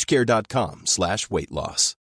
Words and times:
plushcare.com 0.00 0.82
slash 0.84 1.26
weight 1.30 1.50
loss. 1.50 1.96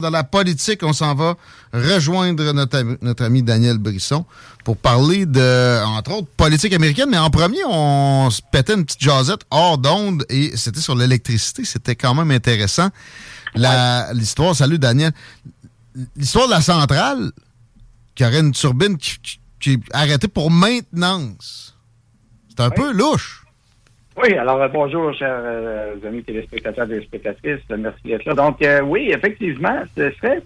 Dans 0.00 0.10
la 0.10 0.22
politique, 0.22 0.84
on 0.84 0.92
s'en 0.92 1.12
va 1.16 1.34
rejoindre 1.72 2.52
notre, 2.52 2.78
ami- 2.78 2.96
notre 3.02 3.24
ami 3.24 3.42
Daniel 3.42 3.78
Brisson 3.78 4.24
pour 4.64 4.76
parler 4.76 5.26
de, 5.26 5.82
entre 5.84 6.12
autres, 6.12 6.28
politique 6.36 6.72
américaine. 6.72 7.08
Mais 7.10 7.18
en 7.18 7.30
premier, 7.30 7.64
on 7.66 8.30
se 8.30 8.40
pétait 8.52 8.74
une 8.74 8.84
petite 8.84 9.00
jasette 9.02 9.40
hors 9.50 9.76
d'onde 9.76 10.24
et 10.28 10.56
c'était 10.56 10.80
sur 10.80 10.94
l'électricité. 10.94 11.64
C'était 11.64 11.96
quand 11.96 12.14
même 12.14 12.30
intéressant. 12.30 12.90
La- 13.56 14.12
L'histoire, 14.12 14.54
salut 14.54 14.78
Daniel. 14.78 15.10
L'histoire 16.14 16.46
de 16.46 16.52
la 16.52 16.60
centrale 16.60 17.32
qui 18.14 18.24
aurait 18.24 18.38
une 18.38 18.52
turbine 18.52 18.96
qui, 18.98 19.18
qui- 19.20 19.40
qui 19.58 19.72
est 19.72 19.80
arrêtée 19.92 20.28
pour 20.28 20.52
maintenance. 20.52 21.74
C'est 22.50 22.60
un 22.62 22.70
peu 22.70 22.92
louche. 22.92 23.44
Oui, 24.20 24.34
alors 24.34 24.60
euh, 24.60 24.68
bonjour, 24.68 25.12
chers 25.14 25.28
euh, 25.42 25.94
amis 26.06 26.22
téléspectateurs 26.24 26.86
et 26.86 26.88
téléspectatrices. 26.88 27.60
Euh, 27.70 27.76
Merci 27.78 28.00
d'être 28.04 28.24
là. 28.26 28.34
Donc, 28.34 28.60
euh, 28.62 28.80
oui, 28.82 29.10
effectivement, 29.14 29.82
ce 29.96 30.10
serait 30.20 30.42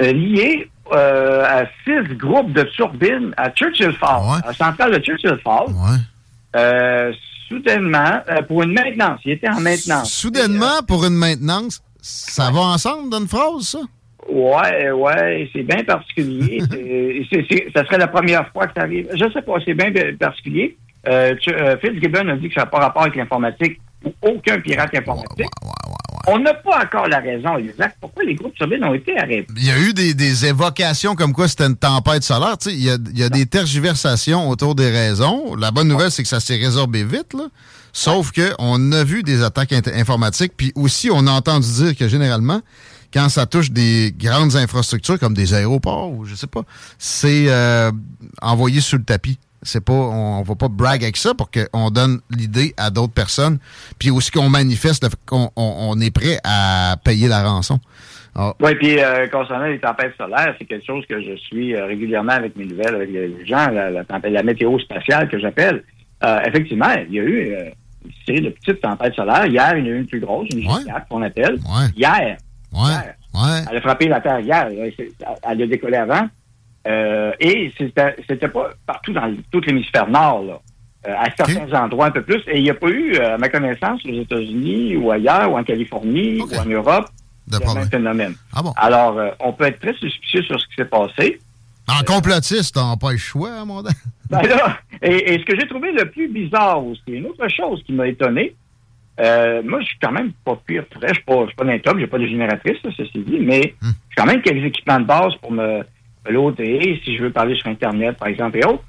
lié 0.00 0.68
euh, 0.92 1.44
à 1.44 1.64
six 1.84 2.14
groupes 2.16 2.52
de 2.52 2.62
turbines 2.62 3.34
à 3.36 3.50
Churchill 3.50 3.92
Falls, 3.92 4.40
à 4.42 4.46
la 4.48 4.52
centrale 4.54 4.92
de 4.98 5.04
Churchill 5.04 5.38
Falls. 5.44 5.74
Soudainement, 7.48 8.22
pour 8.48 8.62
une 8.62 8.72
maintenance. 8.72 9.20
Il 9.24 9.32
était 9.32 9.48
en 9.48 9.60
maintenance. 9.60 10.10
Soudainement, 10.10 10.82
pour 10.88 11.04
une 11.04 11.14
maintenance, 11.14 11.82
ça 12.00 12.50
va 12.50 12.60
ensemble 12.60 13.10
dans 13.10 13.20
une 13.20 13.28
phrase, 13.28 13.60
ça? 13.62 13.78
Ouais, 14.28 14.90
ouais, 14.90 15.50
c'est 15.52 15.62
bien 15.62 15.84
particulier. 15.84 16.62
C'est- 17.30 17.70
ça 17.76 17.84
serait 17.84 17.98
la 17.98 18.06
première 18.08 18.48
fois 18.48 18.66
que 18.66 18.72
ça 18.74 18.82
arrive. 18.84 19.08
Je 19.14 19.30
sais 19.30 19.42
pas, 19.42 19.52
c'est 19.64 19.74
bien 19.74 19.92
particulier. 20.18 20.76
Euh, 21.08 21.34
tu- 21.40 21.50
euh, 21.54 21.76
Fitzgibbon 21.78 22.28
a 22.28 22.36
dit 22.36 22.48
que 22.48 22.54
ça 22.54 22.60
n'a 22.60 22.66
pas 22.66 22.78
rapport 22.78 23.02
avec 23.02 23.16
l'informatique 23.16 23.78
ou 24.04 24.12
aucun 24.22 24.60
pirate 24.60 24.94
informatique. 24.94 25.46
On 26.26 26.38
n'a 26.38 26.54
pas 26.54 26.82
encore 26.82 27.06
la 27.08 27.18
raison 27.20 27.58
exacte 27.58 27.96
pourquoi 28.00 28.22
les 28.24 28.34
groupes 28.34 28.54
turbines 28.54 28.82
ont 28.84 28.94
été 28.94 29.16
arrêtés. 29.18 29.46
Il 29.56 29.66
y 29.66 29.70
a 29.70 29.78
eu 29.78 29.92
des, 29.92 30.14
des 30.14 30.46
évocations 30.46 31.14
comme 31.14 31.34
quoi 31.34 31.48
c'était 31.48 31.66
une 31.66 31.76
tempête 31.76 32.22
solaire. 32.22 32.56
Il 32.66 32.82
y 32.82 32.90
a, 32.90 32.96
il 33.12 33.18
y 33.18 33.22
a 33.22 33.28
des 33.28 33.44
tergiversations 33.44 34.48
autour 34.48 34.74
des 34.74 34.90
raisons. 34.90 35.54
La 35.56 35.70
bonne 35.70 35.88
nouvelle, 35.88 36.10
c'est 36.10 36.22
que 36.22 36.28
ça 36.28 36.40
s'est 36.40 36.56
résorbé 36.56 37.04
vite. 37.04 37.34
là. 37.34 37.48
Sauf 37.92 38.32
que 38.32 38.54
on 38.58 38.90
a 38.92 39.04
vu 39.04 39.22
des 39.22 39.42
attaques 39.42 39.72
informatiques. 39.72 40.52
Puis 40.56 40.72
aussi, 40.76 41.10
on 41.12 41.26
a 41.26 41.30
entendu 41.32 41.66
dire 41.70 41.94
que 41.96 42.08
généralement, 42.08 42.60
quand 43.12 43.28
ça 43.28 43.44
touche 43.44 43.70
des 43.70 44.14
grandes 44.18 44.56
infrastructures 44.56 45.18
comme 45.20 45.34
des 45.34 45.52
aéroports 45.52 46.10
ou 46.10 46.24
je 46.24 46.34
sais 46.34 46.46
pas, 46.46 46.62
c'est 46.98 47.46
euh, 47.48 47.92
envoyé 48.40 48.80
sous 48.80 48.96
le 48.96 49.04
tapis. 49.04 49.38
C'est 49.64 49.84
pas, 49.84 49.92
on, 49.92 50.38
on 50.40 50.42
va 50.42 50.54
pas 50.54 50.68
brag 50.68 51.02
avec 51.02 51.16
ça 51.16 51.34
pour 51.34 51.50
qu'on 51.50 51.90
donne 51.90 52.20
l'idée 52.30 52.74
à 52.76 52.90
d'autres 52.90 53.12
personnes. 53.14 53.58
Puis 53.98 54.10
aussi 54.10 54.30
qu'on 54.30 54.48
manifeste 54.48 55.08
qu'on 55.26 55.50
on- 55.56 55.74
on 55.90 56.00
est 56.00 56.10
prêt 56.10 56.38
à 56.44 56.96
payer 57.02 57.26
la 57.28 57.42
rançon. 57.42 57.80
Ah, 58.36 58.52
Oui, 58.60 58.74
puis 58.74 58.98
euh, 58.98 59.26
concernant 59.28 59.66
les 59.66 59.78
tempêtes 59.78 60.14
solaires, 60.18 60.54
c'est 60.58 60.64
quelque 60.64 60.84
chose 60.86 61.04
que 61.08 61.20
je 61.22 61.36
suis 61.36 61.74
euh, 61.74 61.86
régulièrement 61.86 62.32
avec 62.32 62.56
mes 62.56 62.64
nouvelles, 62.64 62.94
avec 62.96 63.10
les 63.10 63.46
gens, 63.46 63.68
la, 63.70 63.90
la, 63.90 64.04
tempête- 64.04 64.32
la 64.32 64.42
météo 64.42 64.78
spatiale 64.80 65.28
que 65.28 65.38
j'appelle. 65.38 65.82
Euh, 66.24 66.40
effectivement, 66.46 66.92
il 67.08 67.14
y 67.14 67.20
a 67.20 67.22
eu 67.22 67.54
une 68.04 68.12
série 68.26 68.40
de 68.42 68.50
petites 68.50 68.80
tempêtes 68.80 69.14
solaires. 69.14 69.46
Hier, 69.46 69.76
il 69.76 69.86
y 69.86 69.88
en 69.88 69.92
a 69.92 69.96
eu 69.96 70.00
une 70.00 70.06
plus 70.06 70.20
grosse, 70.20 70.48
une 70.52 70.60
G4 70.84 71.06
qu'on 71.08 71.22
appelle. 71.22 71.58
Hier. 71.96 72.36
Hier. 72.90 73.14
Elle 73.70 73.76
a 73.78 73.80
frappé 73.80 74.08
la 74.08 74.20
Terre 74.20 74.40
hier. 74.40 74.68
Elle 74.68 75.62
a 75.62 75.66
décollé 75.66 75.96
avant. 75.96 76.28
Euh, 76.86 77.32
et 77.40 77.72
c'était 77.78 78.48
pas 78.48 78.70
partout 78.86 79.12
dans 79.12 79.34
tout 79.50 79.60
l'hémisphère 79.60 80.08
nord, 80.08 80.44
là. 80.44 80.60
Euh, 81.06 81.14
à 81.18 81.26
certains 81.36 81.70
endroits 81.78 82.06
un 82.06 82.10
peu 82.10 82.22
plus. 82.22 82.42
Et 82.46 82.56
il 82.56 82.62
n'y 82.62 82.70
a 82.70 82.74
pas 82.74 82.88
eu, 82.88 83.14
euh, 83.16 83.34
à 83.34 83.38
ma 83.38 83.50
connaissance, 83.50 84.00
aux 84.06 84.22
États-Unis 84.22 84.96
ou 84.96 85.10
ailleurs, 85.10 85.52
ou 85.52 85.58
en 85.58 85.62
Californie, 85.62 86.40
ou 86.40 86.48
en 86.56 86.64
Europe, 86.64 87.10
le 87.50 87.74
même 87.74 87.90
phénomène. 87.90 88.34
Ah 88.54 88.62
bon? 88.62 88.72
Alors, 88.76 89.18
euh, 89.18 89.28
on 89.40 89.52
peut 89.52 89.64
être 89.64 89.80
très 89.80 89.92
suspicieux 89.94 90.42
sur 90.44 90.58
ce 90.58 90.66
qui 90.66 90.76
s'est 90.76 90.86
passé. 90.86 91.40
En 91.86 92.02
complotiste, 92.04 92.74
t'as 92.74 92.96
pas 92.96 93.12
le 93.12 93.18
choix, 93.18 93.50
hein, 93.50 93.64
mon. 93.66 93.82
Ben 94.30 94.40
là, 94.40 94.78
et, 95.02 95.34
et 95.34 95.38
ce 95.38 95.44
que 95.44 95.60
j'ai 95.60 95.68
trouvé 95.68 95.92
le 95.92 96.10
plus 96.10 96.28
bizarre 96.28 96.82
aussi, 96.82 97.02
une 97.08 97.26
autre 97.26 97.46
chose 97.48 97.82
qui 97.84 97.92
m'a 97.92 98.08
étonné, 98.08 98.54
euh, 99.20 99.62
moi, 99.62 99.80
je 99.80 99.86
suis 99.86 99.98
quand 100.00 100.10
même 100.10 100.32
pas 100.44 100.58
pire 100.66 100.86
prêt. 100.86 101.08
Je 101.08 101.14
suis 101.16 101.24
pas, 101.24 101.42
je 101.42 101.46
suis 101.48 101.56
pas 101.56 101.64
d'un 101.64 101.78
top, 101.78 101.98
j'ai 101.98 102.06
pas 102.06 102.18
de 102.18 102.26
génératrice, 102.26 102.82
là, 102.82 102.90
ceci 102.96 103.18
dit, 103.18 103.38
mais 103.40 103.74
j'ai 103.82 104.16
quand 104.16 104.24
même 104.24 104.40
quelques 104.40 104.64
équipements 104.64 105.00
de 105.00 105.04
base 105.04 105.34
pour 105.42 105.52
me, 105.52 105.84
loader, 106.28 107.00
si 107.04 107.16
je 107.16 107.22
veux 107.24 107.30
parler 107.30 107.54
sur 107.56 107.68
Internet, 107.68 108.16
par 108.16 108.28
exemple, 108.28 108.58
et 108.58 108.64
autres. 108.64 108.84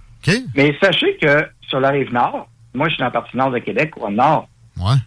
Mais 0.55 0.75
sachez 0.81 1.17
que 1.21 1.45
sur 1.67 1.79
la 1.79 1.89
rive 1.89 2.11
nord, 2.13 2.47
moi, 2.73 2.87
je 2.89 2.93
suis 2.95 2.99
dans 2.99 3.05
la 3.05 3.11
partie 3.11 3.37
nord 3.37 3.51
de 3.51 3.59
Québec, 3.59 3.93
ou 3.97 4.05
au 4.05 4.11
nord, 4.11 4.47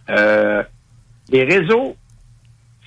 euh, 0.09 0.63
les 1.31 1.43
réseaux 1.43 1.95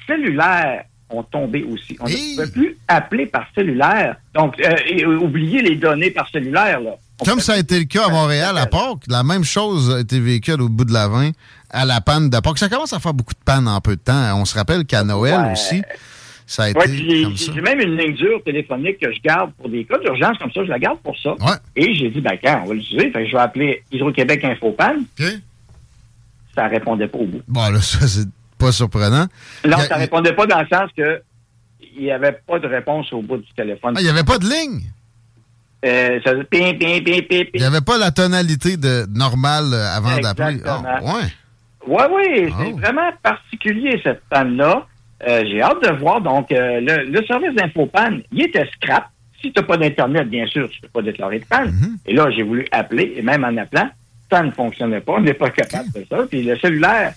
cellulaires 0.06 0.84
ont 1.10 1.22
tombé 1.22 1.62
aussi. 1.64 1.96
On 2.00 2.04
ne 2.08 2.36
peut 2.44 2.50
plus 2.50 2.76
appeler 2.88 3.26
par 3.26 3.46
cellulaire. 3.54 4.16
Donc, 4.34 4.58
euh, 4.60 4.74
et, 4.86 5.04
euh, 5.04 5.18
oubliez 5.20 5.60
les 5.60 5.76
données 5.76 6.10
par 6.10 6.28
cellulaire, 6.30 6.80
là. 6.80 6.92
Comme 7.24 7.38
ça 7.40 7.52
a 7.52 7.58
été 7.58 7.78
le 7.78 7.84
cas 7.84 8.06
à 8.06 8.08
Montréal 8.08 8.56
à 8.58 8.66
Pâques, 8.66 9.04
la 9.06 9.22
même 9.22 9.44
chose 9.44 9.94
a 9.94 10.00
été 10.00 10.18
vécue 10.18 10.52
au 10.52 10.68
bout 10.68 10.84
de 10.84 10.92
la 10.92 11.06
20 11.06 11.30
à 11.70 11.84
la 11.84 12.00
panne 12.00 12.30
de 12.30 12.40
Pâques. 12.40 12.58
Ça 12.58 12.68
commence 12.68 12.92
à 12.94 12.98
faire 12.98 13.14
beaucoup 13.14 13.34
de 13.34 13.44
pannes 13.44 13.68
en 13.68 13.80
peu 13.80 13.94
de 13.94 14.00
temps. 14.00 14.40
On 14.40 14.44
se 14.44 14.56
rappelle 14.56 14.84
qu'à 14.84 15.04
Noël 15.04 15.38
Ouais. 15.40 15.52
aussi, 15.52 15.82
ça 16.46 16.64
a 16.64 16.68
été 16.70 16.78
Ouais, 16.78 16.84
puis 16.86 17.10
j'ai- 17.10 17.22
comme 17.24 17.36
ça. 17.36 17.52
j'ai 17.54 17.60
même 17.60 17.80
une 17.80 17.96
ligne 17.96 18.14
dure 18.14 18.42
téléphonique 18.44 18.98
que 18.98 19.12
je 19.12 19.20
garde 19.20 19.52
pour 19.54 19.68
des 19.68 19.84
cas 19.84 19.98
d'urgence 19.98 20.36
comme 20.38 20.52
ça, 20.52 20.64
je 20.64 20.68
la 20.70 20.78
garde 20.78 20.98
pour 21.00 21.16
ça. 21.18 21.34
Et 21.76 21.94
j'ai 21.94 22.10
dit, 22.10 22.20
ben 22.20 22.36
quand, 22.42 22.62
on 22.64 22.68
va 22.68 22.74
l'utiliser. 22.74 23.10
Fait 23.10 23.22
que 23.24 23.28
je 23.28 23.32
vais 23.32 23.42
appeler 23.42 23.82
Hydro-Québec 23.92 24.44
Infopan. 24.44 24.94
Ça 26.54 26.66
répondait 26.66 27.08
pas 27.08 27.18
au 27.18 27.26
bout. 27.26 27.42
Bon, 27.48 27.70
là, 27.70 27.80
ça, 27.80 28.06
c'est 28.06 28.28
pas 28.58 28.72
surprenant. 28.72 29.26
Non, 29.66 29.76
a- 29.78 29.86
ça 29.86 29.96
répondait 29.96 30.34
pas 30.34 30.46
dans 30.46 30.60
le 30.60 30.66
sens 30.66 30.90
que 30.96 31.22
il 31.96 32.02
n'y 32.04 32.10
avait 32.10 32.32
pas 32.46 32.58
de 32.58 32.66
réponse 32.66 33.12
au 33.12 33.22
bout 33.22 33.38
du 33.38 33.52
téléphone. 33.54 33.94
Ah, 33.96 34.00
il 34.00 34.04
n'y 34.04 34.10
avait 34.10 34.24
pas 34.24 34.38
de 34.38 34.44
ligne? 34.46 34.82
Euh, 35.84 36.20
ça 36.24 36.30
faisait 36.32 36.44
pim, 36.44 36.72
pim, 36.78 37.00
pim, 37.04 37.22
pim, 37.28 37.44
Il 37.54 37.60
n'y 37.60 37.66
avait 37.66 37.80
pas 37.80 37.98
la 37.98 38.10
tonalité 38.12 38.76
de 38.76 39.04
normale 39.12 39.72
euh, 39.74 39.96
avant 39.96 40.16
d'appeler. 40.20 40.56
Exactement. 40.56 40.84
Ah, 40.86 41.02
ouais. 41.02 41.28
Oui, 41.86 42.02
oui, 42.14 42.54
c'est 42.56 42.72
vraiment 42.80 43.10
particulier 43.22 44.00
cette 44.04 44.22
panne-là. 44.30 44.86
Euh, 45.26 45.44
J'ai 45.46 45.62
hâte 45.62 45.82
de 45.82 45.90
voir. 45.98 46.20
Donc, 46.20 46.50
euh, 46.52 46.80
le, 46.80 47.10
le 47.10 47.24
service 47.26 47.54
d'Infopan, 47.54 48.18
il 48.32 48.42
était 48.42 48.68
scrap. 48.76 49.08
Si 49.40 49.52
tu 49.52 49.60
n'as 49.60 49.66
pas 49.66 49.76
d'Internet, 49.76 50.28
bien 50.28 50.46
sûr, 50.46 50.68
tu 50.68 50.78
ne 50.78 50.82
peux 50.82 50.92
pas 50.92 51.02
déclarer 51.02 51.40
de 51.40 51.44
panne. 51.44 51.70
Mm-hmm. 51.70 51.96
Et 52.06 52.14
là, 52.14 52.30
j'ai 52.30 52.42
voulu 52.42 52.66
appeler, 52.70 53.14
et 53.16 53.22
même 53.22 53.44
en 53.44 53.56
appelant, 53.56 53.88
ça 54.30 54.42
ne 54.42 54.50
fonctionnait 54.52 55.00
pas. 55.00 55.14
On 55.14 55.20
n'est 55.20 55.34
pas 55.34 55.50
capable 55.50 55.90
de 55.92 56.04
ça. 56.08 56.18
Puis 56.30 56.42
le 56.42 56.56
cellulaire 56.58 57.14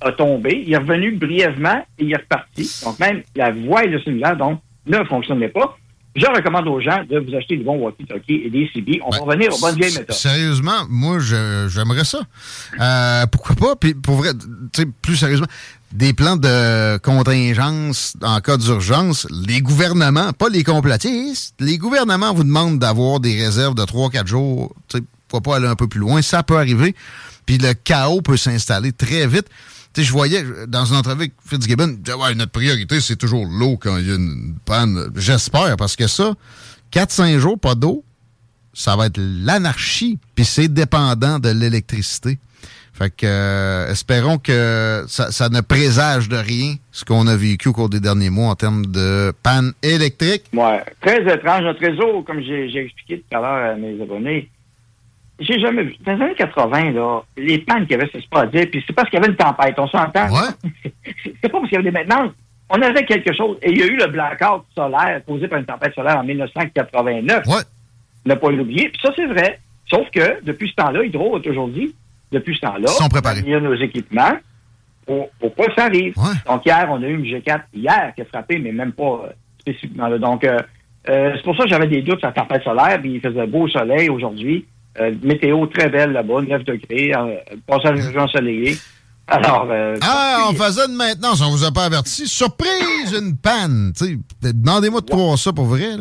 a 0.00 0.12
tombé. 0.12 0.62
Il 0.66 0.72
est 0.72 0.76
revenu 0.76 1.12
brièvement 1.12 1.84
et 1.98 2.04
il 2.04 2.12
est 2.12 2.16
reparti. 2.16 2.70
Donc, 2.84 2.98
même 2.98 3.22
la 3.34 3.50
voix 3.50 3.84
et 3.84 3.88
le 3.88 4.00
cellulaire, 4.00 4.36
donc, 4.36 4.60
ne 4.86 5.02
fonctionnaient 5.04 5.48
pas. 5.48 5.76
Je 6.16 6.26
recommande 6.26 6.68
aux 6.68 6.78
gens 6.80 7.02
de 7.10 7.18
vous 7.18 7.34
acheter 7.34 7.56
des 7.56 7.64
bons 7.64 7.76
walkie-talkie 7.76 8.42
et 8.44 8.50
des 8.50 8.70
CB. 8.72 9.00
On 9.04 9.10
va 9.10 9.18
revenir 9.18 9.52
aux 9.52 9.58
bonnes 9.58 9.74
vieilles 9.74 9.98
méthodes. 9.98 10.12
Sérieusement, 10.14 10.84
moi, 10.88 11.18
j'aimerais 11.18 12.04
ça. 12.04 12.20
Euh, 12.80 13.26
pourquoi 13.26 13.56
pas? 13.56 13.74
Puis 13.74 13.94
pour 13.94 14.14
vrai, 14.16 14.30
plus 15.02 15.16
sérieusement, 15.16 15.48
des 15.94 16.12
plans 16.12 16.36
de 16.36 16.98
contingence 16.98 18.14
en 18.20 18.40
cas 18.40 18.56
d'urgence, 18.56 19.28
les 19.30 19.60
gouvernements, 19.60 20.32
pas 20.32 20.48
les 20.48 20.64
complotistes, 20.64 21.54
les 21.60 21.78
gouvernements 21.78 22.34
vous 22.34 22.42
demandent 22.42 22.80
d'avoir 22.80 23.20
des 23.20 23.40
réserves 23.40 23.76
de 23.76 23.82
3-4 23.82 24.26
jours. 24.26 24.74
Tu 24.88 24.98
sais, 24.98 25.04
pourquoi 25.28 25.52
pas 25.52 25.56
aller 25.58 25.68
un 25.68 25.76
peu 25.76 25.86
plus 25.86 26.00
loin? 26.00 26.20
Ça 26.20 26.42
peut 26.42 26.58
arriver. 26.58 26.96
Puis 27.46 27.58
le 27.58 27.74
chaos 27.74 28.22
peut 28.22 28.36
s'installer 28.36 28.92
très 28.92 29.28
vite. 29.28 29.46
je 29.96 30.10
voyais 30.10 30.44
dans 30.66 30.84
une 30.84 30.96
entrevue 30.96 31.22
avec 31.22 31.32
Fitzgibbon, 31.46 31.96
ouais, 32.18 32.34
notre 32.34 32.52
priorité, 32.52 33.00
c'est 33.00 33.16
toujours 33.16 33.46
l'eau 33.46 33.76
quand 33.76 33.96
il 33.96 34.08
y 34.08 34.10
a 34.10 34.16
une 34.16 34.56
panne. 34.64 35.10
J'espère, 35.14 35.76
parce 35.76 35.94
que 35.94 36.08
ça, 36.08 36.34
4-5 36.92 37.38
jours, 37.38 37.58
pas 37.58 37.76
d'eau, 37.76 38.02
ça 38.72 38.96
va 38.96 39.06
être 39.06 39.20
l'anarchie, 39.20 40.18
puis 40.34 40.44
c'est 40.44 40.66
dépendant 40.66 41.38
de 41.38 41.50
l'électricité. 41.50 42.40
Fait 42.94 43.10
que 43.10 43.26
euh, 43.26 43.90
espérons 43.90 44.38
que 44.38 45.04
ça, 45.08 45.48
ne 45.48 45.60
présage 45.60 46.28
de 46.28 46.36
rien 46.36 46.74
ce 46.92 47.04
qu'on 47.04 47.26
a 47.26 47.34
vécu 47.34 47.68
au 47.68 47.72
cours 47.72 47.88
des 47.88 47.98
derniers 47.98 48.30
mois 48.30 48.50
en 48.50 48.54
termes 48.54 48.86
de 48.86 49.32
panne 49.42 49.72
électrique. 49.82 50.44
Ouais, 50.52 50.80
très 51.00 51.20
étrange. 51.22 51.62
Notre 51.62 51.80
réseau, 51.80 52.22
comme 52.22 52.40
j'ai 52.40 52.76
expliqué 52.76 53.18
tout 53.18 53.36
à 53.36 53.40
l'heure 53.40 53.72
à 53.72 53.74
mes 53.74 54.00
abonnés, 54.00 54.48
j'ai 55.40 55.58
jamais 55.58 55.82
vu. 55.82 55.96
Dans 56.06 56.14
les 56.14 56.22
années 56.22 56.34
80, 56.36 56.92
là, 56.92 57.22
les 57.36 57.58
pannes 57.58 57.82
qu'il 57.82 57.96
y 57.96 58.00
avait, 58.00 58.08
c'est 58.12 58.28
pas 58.28 58.42
à 58.42 58.46
dire, 58.46 58.66
puis 58.70 58.84
c'est 58.86 58.92
parce 58.92 59.10
qu'il 59.10 59.18
y 59.18 59.22
avait 59.22 59.32
une 59.32 59.36
tempête, 59.36 59.74
on 59.78 59.88
s'entend. 59.88 60.28
Ouais. 60.30 60.70
c'est 61.24 61.48
pas 61.48 61.58
parce 61.58 61.64
qu'il 61.64 61.72
y 61.72 61.76
avait 61.76 61.90
des 61.90 61.98
maintenances. 61.98 62.30
On 62.70 62.80
avait 62.80 63.04
quelque 63.04 63.34
chose. 63.34 63.58
Et 63.62 63.72
il 63.72 63.78
y 63.78 63.82
a 63.82 63.86
eu 63.86 63.96
le 63.96 64.06
blackout 64.06 64.62
solaire 64.72 65.20
causé 65.26 65.48
par 65.48 65.58
une 65.58 65.66
tempête 65.66 65.94
solaire 65.96 66.18
en 66.18 66.24
1989. 66.24 67.44
Ouais. 67.48 67.54
Ne 68.24 68.34
pas 68.34 68.50
l'oublier. 68.52 68.88
Puis 68.90 69.00
ça, 69.02 69.10
c'est 69.16 69.26
vrai. 69.26 69.58
Sauf 69.90 70.08
que, 70.10 70.44
depuis 70.44 70.70
ce 70.70 70.74
temps-là, 70.76 71.02
Hydro 71.02 71.36
a 71.36 71.40
aujourd'hui, 71.48 71.92
depuis 72.32 72.54
ce 72.56 72.60
temps-là, 72.60 72.88
il 73.44 73.48
y 73.48 73.54
a 73.54 73.60
nos 73.60 73.74
équipements 73.74 74.32
pour, 75.06 75.30
pas 75.54 75.66
que 75.66 75.74
ça 75.74 75.84
arrive. 75.84 76.14
Donc, 76.46 76.64
hier, 76.66 76.86
on 76.90 77.02
a 77.02 77.06
eu 77.06 77.14
une 77.14 77.24
G4 77.24 77.62
hier 77.74 78.12
qui 78.14 78.22
a 78.22 78.24
frappé, 78.24 78.58
mais 78.58 78.72
même 78.72 78.92
pas 78.92 79.22
euh, 79.24 79.32
spécifiquement 79.58 80.08
là. 80.08 80.18
Donc, 80.18 80.44
euh, 80.44 80.58
euh, 81.08 81.32
c'est 81.36 81.42
pour 81.42 81.56
ça 81.56 81.64
que 81.64 81.68
j'avais 81.70 81.86
des 81.86 82.02
doutes 82.02 82.20
sur 82.20 82.28
la 82.28 82.32
tempête 82.32 82.62
solaire, 82.62 83.00
puis 83.00 83.14
il 83.14 83.20
faisait 83.20 83.46
beau 83.46 83.68
soleil 83.68 84.08
aujourd'hui. 84.08 84.66
météo 85.22 85.66
très 85.66 85.88
belle 85.88 86.12
là-bas, 86.12 86.42
9 86.42 86.64
degrés, 86.64 87.12
passage 87.66 88.16
ensoleillé. 88.16 88.76
Alors, 89.26 89.68
euh, 89.70 89.96
ah, 90.02 90.48
on 90.50 90.54
faisait 90.54 90.86
une 90.86 90.96
maintenance, 90.96 91.40
on 91.40 91.50
vous 91.50 91.64
a 91.64 91.72
pas 91.72 91.84
averti. 91.84 92.28
Surprise, 92.28 93.12
une 93.18 93.36
panne. 93.36 93.92
Demandez-moi 94.42 95.00
de 95.00 95.10
croire 95.10 95.38
ça 95.38 95.52
pour 95.52 95.64
vrai. 95.64 95.96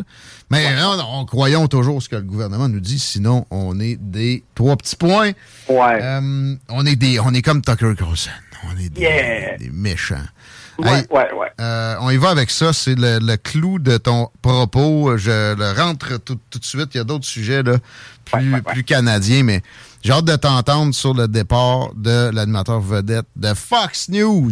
Mais 0.52 0.68
on, 0.84 1.26
croyons 1.26 1.68
toujours 1.68 2.02
ce 2.04 2.10
que 2.10 2.18
le 2.18 2.24
gouvernement 2.24 2.68
nous 2.68 2.82
dit, 2.82 3.00
sinon 3.00 3.46
on 3.50 3.80
est 3.80 3.96
des 3.96 4.44
trois 4.56 4.76
petits 4.76 4.98
points. 4.98 5.32
Ouais. 5.70 6.00
Euh, 6.02 6.56
on 6.70 6.86
est 6.86 6.98
des, 6.98 7.20
on 7.20 7.34
est 7.34 7.42
comme 7.42 7.62
Tucker 7.62 7.94
Carlson. 7.98 8.30
On 8.66 8.78
est 8.78 8.90
des, 8.90 9.70
méchants. 9.72 10.16
Ouais, 10.80 11.06
ouais, 11.12 11.32
ouais. 11.34 11.52
Euh, 11.60 11.96
on 12.02 12.10
y 12.10 12.18
va 12.18 12.30
avec 12.30 12.50
ça. 12.50 12.74
C'est 12.74 12.96
le, 12.98 13.36
clou 13.36 13.80
de 13.80 13.98
ton 13.98 14.30
propos. 14.42 15.18
Je 15.18 15.56
le 15.56 15.80
rentre 15.80 16.18
tout, 16.18 16.36
de 16.36 16.66
suite. 16.66 16.90
Il 16.94 16.98
y 16.98 17.02
a 17.02 17.04
d'autres 17.04 17.26
sujets 17.26 17.64
là, 17.64 17.78
plus, 18.26 18.62
plus 18.62 18.84
canadiens, 18.84 19.44
mais 19.44 19.62
j'ai 20.04 20.12
hâte 20.12 20.26
de 20.26 20.36
t'entendre 20.36 20.94
sur 20.94 21.14
le 21.14 21.28
départ 21.28 21.94
de 21.96 22.34
l'animateur 22.34 22.80
vedette 22.82 23.26
de 23.36 23.54
Fox 23.54 24.10
News. 24.10 24.52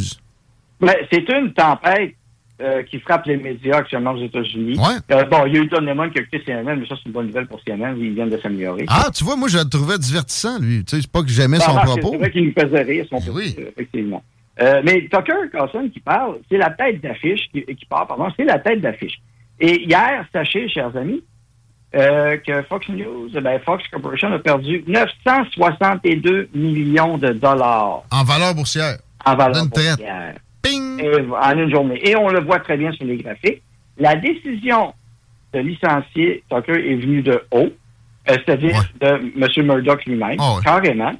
Ben, 0.79 0.95
c'est 1.11 1.27
une 1.29 1.53
tempête 1.53 2.15
euh, 2.61 2.83
qui 2.83 2.99
frappe 2.99 3.25
les 3.25 3.37
médias 3.37 3.77
actuellement 3.77 4.11
aux 4.11 4.23
États-Unis. 4.23 4.77
Euh, 5.11 5.23
bon, 5.25 5.45
il 5.47 5.55
y 5.55 5.57
a 5.57 5.61
eu 5.61 5.67
Don 5.67 5.81
Lemon 5.81 6.09
qui 6.09 6.19
a 6.19 6.23
quitté 6.23 6.43
CNN, 6.45 6.75
mais 6.79 6.85
ça, 6.87 6.95
c'est 6.95 7.07
une 7.07 7.11
bonne 7.11 7.27
nouvelle 7.27 7.47
pour 7.47 7.59
CNN. 7.63 7.95
Ils 7.97 8.13
viennent 8.13 8.29
de 8.29 8.37
s'améliorer. 8.37 8.85
Ah, 8.87 9.09
tu 9.13 9.23
vois, 9.23 9.35
moi, 9.35 9.47
je 9.47 9.57
le 9.57 9.65
trouvais 9.65 9.97
divertissant, 9.97 10.59
lui. 10.59 10.85
Tu 10.85 10.95
sais, 10.95 11.01
c'est 11.01 11.11
pas 11.11 11.21
que 11.23 11.29
j'aimais 11.29 11.59
son 11.59 11.75
ah, 11.75 11.85
propos. 11.85 12.11
C'est 12.11 12.17
vrai 12.17 12.31
qu'il 12.31 12.45
nous 12.45 12.53
faisait 12.53 12.83
rire, 12.83 13.05
son 13.09 13.19
propos, 13.19 13.37
oui. 13.37 13.55
effectivement. 13.57 14.23
Euh, 14.61 14.81
mais 14.85 15.07
Tucker 15.11 15.49
Carlson 15.51 15.89
qui 15.91 15.99
parle, 16.01 16.37
c'est 16.49 16.57
la 16.57 16.69
tête 16.69 17.01
d'affiche, 17.01 17.49
qui, 17.51 17.63
qui 17.63 17.85
part, 17.85 18.05
pardon, 18.05 18.27
c'est 18.37 18.45
la 18.45 18.59
tête 18.59 18.79
d'affiche. 18.79 19.19
Et 19.59 19.83
hier, 19.83 20.25
sachez, 20.31 20.69
chers 20.69 20.95
amis, 20.95 21.23
euh, 21.93 22.37
que 22.37 22.61
Fox 22.63 22.87
News, 22.87 23.29
ben 23.33 23.59
Fox 23.65 23.83
Corporation 23.89 24.31
a 24.31 24.39
perdu 24.39 24.83
962 24.87 26.49
millions 26.53 27.17
de 27.17 27.33
dollars. 27.33 28.03
En 28.11 28.23
valeur 28.23 28.55
boursière. 28.55 28.97
En 29.25 29.35
valeur 29.35 29.65
boursière. 29.65 30.35
Ping! 30.61 31.01
en 31.41 31.57
une 31.57 31.69
journée. 31.69 31.99
Et 32.07 32.15
on 32.15 32.29
le 32.29 32.41
voit 32.41 32.59
très 32.59 32.77
bien 32.77 32.91
sur 32.93 33.05
les 33.05 33.17
graphiques. 33.17 33.61
La 33.97 34.15
décision 34.15 34.93
de 35.53 35.59
licencier 35.59 36.43
Tucker 36.49 36.91
est 36.91 36.95
venue 36.95 37.23
de 37.23 37.43
haut, 37.51 37.69
euh, 38.29 38.37
c'est-à-dire 38.45 38.83
de 39.01 39.07
M. 39.07 39.65
Murdoch 39.65 40.05
lui-même, 40.05 40.37
ah 40.39 40.59
carrément. 40.63 41.11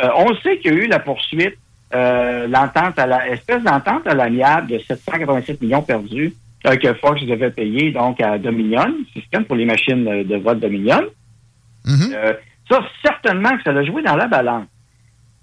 Euh, 0.00 0.08
on 0.14 0.34
sait 0.42 0.58
qu'il 0.58 0.74
y 0.74 0.74
a 0.74 0.78
eu 0.78 0.86
la 0.88 0.98
poursuite, 0.98 1.56
l'entente 1.90 2.98
à 2.98 3.06
la 3.06 3.30
espèce 3.30 3.62
d'entente 3.62 4.06
à 4.06 4.14
l'amiable 4.14 4.66
de 4.66 4.78
787 4.78 5.62
millions 5.62 5.80
perdus 5.80 6.34
euh, 6.66 6.76
que 6.76 6.94
Fox 6.94 7.22
devait 7.22 7.50
payer 7.50 7.92
donc 7.92 8.20
à 8.20 8.38
Dominion, 8.38 8.92
système 9.14 9.44
pour 9.44 9.56
les 9.56 9.64
machines 9.64 10.04
de 10.04 10.36
vote 10.36 10.60
Dominion. 10.60 11.02
Mm-hmm. 11.86 12.14
Euh, 12.14 12.32
ça, 12.70 12.80
certainement 13.04 13.56
que 13.56 13.62
ça 13.64 13.70
a 13.70 13.84
joué 13.84 14.02
dans 14.02 14.16
la 14.16 14.26
balance. 14.26 14.66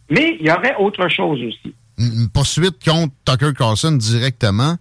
Mais 0.09 0.37
il 0.39 0.45
y 0.45 0.51
aurait 0.51 0.75
autre 0.77 1.07
chose 1.09 1.39
aussi. 1.41 1.73
Une 1.97 2.29
poursuite 2.29 2.83
contre 2.83 3.13
Tucker 3.25 3.53
Carlson 3.57 3.93
directement. 3.93 4.75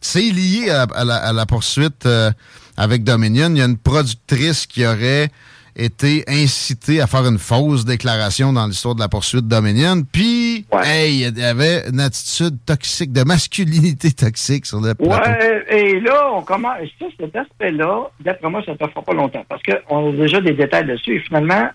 C'est 0.00 0.30
lié 0.30 0.70
à, 0.70 1.32
la, 1.32 1.46
poursuite 1.46 2.06
euh, 2.06 2.30
avec 2.76 3.04
Dominion. 3.04 3.50
Il 3.50 3.58
y 3.58 3.62
a 3.62 3.66
une 3.66 3.78
productrice 3.78 4.66
qui 4.66 4.84
aurait 4.86 5.28
été 5.76 6.24
incité 6.28 7.00
à 7.00 7.06
faire 7.06 7.26
une 7.26 7.38
fausse 7.38 7.84
déclaration 7.84 8.52
dans 8.52 8.66
l'histoire 8.66 8.94
de 8.94 9.00
la 9.00 9.08
poursuite 9.08 9.46
Dominion. 9.46 10.02
Puis, 10.10 10.66
hey, 10.84 11.26
il 11.26 11.38
y 11.38 11.42
avait 11.42 11.88
une 11.88 12.00
attitude 12.00 12.58
toxique, 12.64 13.12
de 13.12 13.24
masculinité 13.24 14.12
toxique 14.12 14.66
sur 14.66 14.80
le 14.80 14.94
plateau. 14.94 15.12
Ouais, 15.12 15.64
et 15.68 16.00
là, 16.00 16.30
on 16.32 16.42
commence. 16.42 16.78
Ça, 16.98 17.06
cet 17.18 17.34
aspect-là, 17.34 18.10
d'après 18.20 18.48
moi, 18.48 18.62
ça 18.64 18.72
ne 18.72 18.76
te 18.76 18.86
fera 18.88 19.02
pas 19.02 19.14
longtemps. 19.14 19.44
Parce 19.48 19.62
qu'on 19.62 20.10
a 20.10 20.12
déjà 20.12 20.40
des 20.40 20.52
détails 20.52 20.86
dessus. 20.86 21.16
Et 21.16 21.20
finalement, 21.20 21.68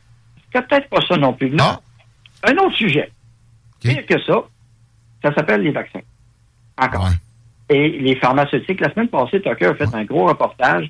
c'est 0.54 0.68
peut-être 0.68 0.90
pas 0.90 1.02
ça 1.08 1.18
non 1.18 1.34
plus. 1.34 1.50
Non. 1.52 1.64
Ah. 1.64 1.80
Un 2.44 2.58
autre 2.58 2.76
sujet. 2.76 3.12
Pire 3.82 4.06
que 4.06 4.22
ça, 4.24 4.44
ça 5.24 5.34
s'appelle 5.34 5.62
les 5.62 5.72
vaccins. 5.72 6.02
Encore. 6.78 7.10
Et 7.70 7.90
les 7.90 8.16
pharmaceutiques. 8.16 8.80
La 8.80 8.92
semaine 8.94 9.10
passée, 9.10 9.42
Tucker 9.42 9.68
a 9.68 9.76
fait 9.76 9.94
un 9.94 10.04
gros 10.06 10.26
reportage 10.26 10.90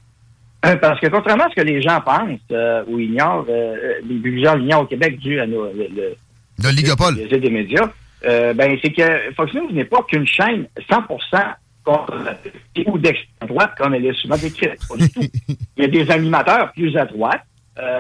parce 0.62 1.00
que 1.00 1.08
contrairement 1.08 1.46
à 1.46 1.50
ce 1.50 1.56
que 1.56 1.66
les 1.66 1.82
gens 1.82 2.02
pensent 2.02 2.40
euh, 2.52 2.84
ou 2.88 3.00
ignorent, 3.00 3.46
euh, 3.50 3.94
les 4.08 4.44
gens 4.44 4.56
l'ignorent 4.56 4.82
au 4.82 4.86
Québec 4.86 5.18
dû 5.20 5.40
à 5.40 5.48
nos, 5.48 5.66
le, 5.66 5.88
le, 5.96 6.16
le 6.58 7.38
des 7.38 7.50
médias, 7.50 7.90
ben, 8.24 8.78
c'est 8.84 8.92
que 8.92 9.34
Fox 9.36 9.54
News 9.54 9.72
n'est 9.72 9.86
pas 9.86 10.04
qu'une 10.04 10.28
chaîne 10.28 10.68
100% 10.90 11.56
contre 11.86 12.14
ou 12.86 12.98
d'extrême 12.98 13.48
droite 13.48 13.72
comme 13.78 13.94
elle 13.94 14.06
est 14.06 14.14
souvent 14.14 14.38
décrite. 14.38 14.78
Pas 14.88 14.98
du 14.98 15.10
tout. 15.10 15.22
Il 15.78 15.84
y 15.84 15.86
a 15.86 15.88
des 15.88 16.12
animateurs 16.12 16.72
plus 16.74 16.96
à 16.98 17.06
droite, 17.06 17.44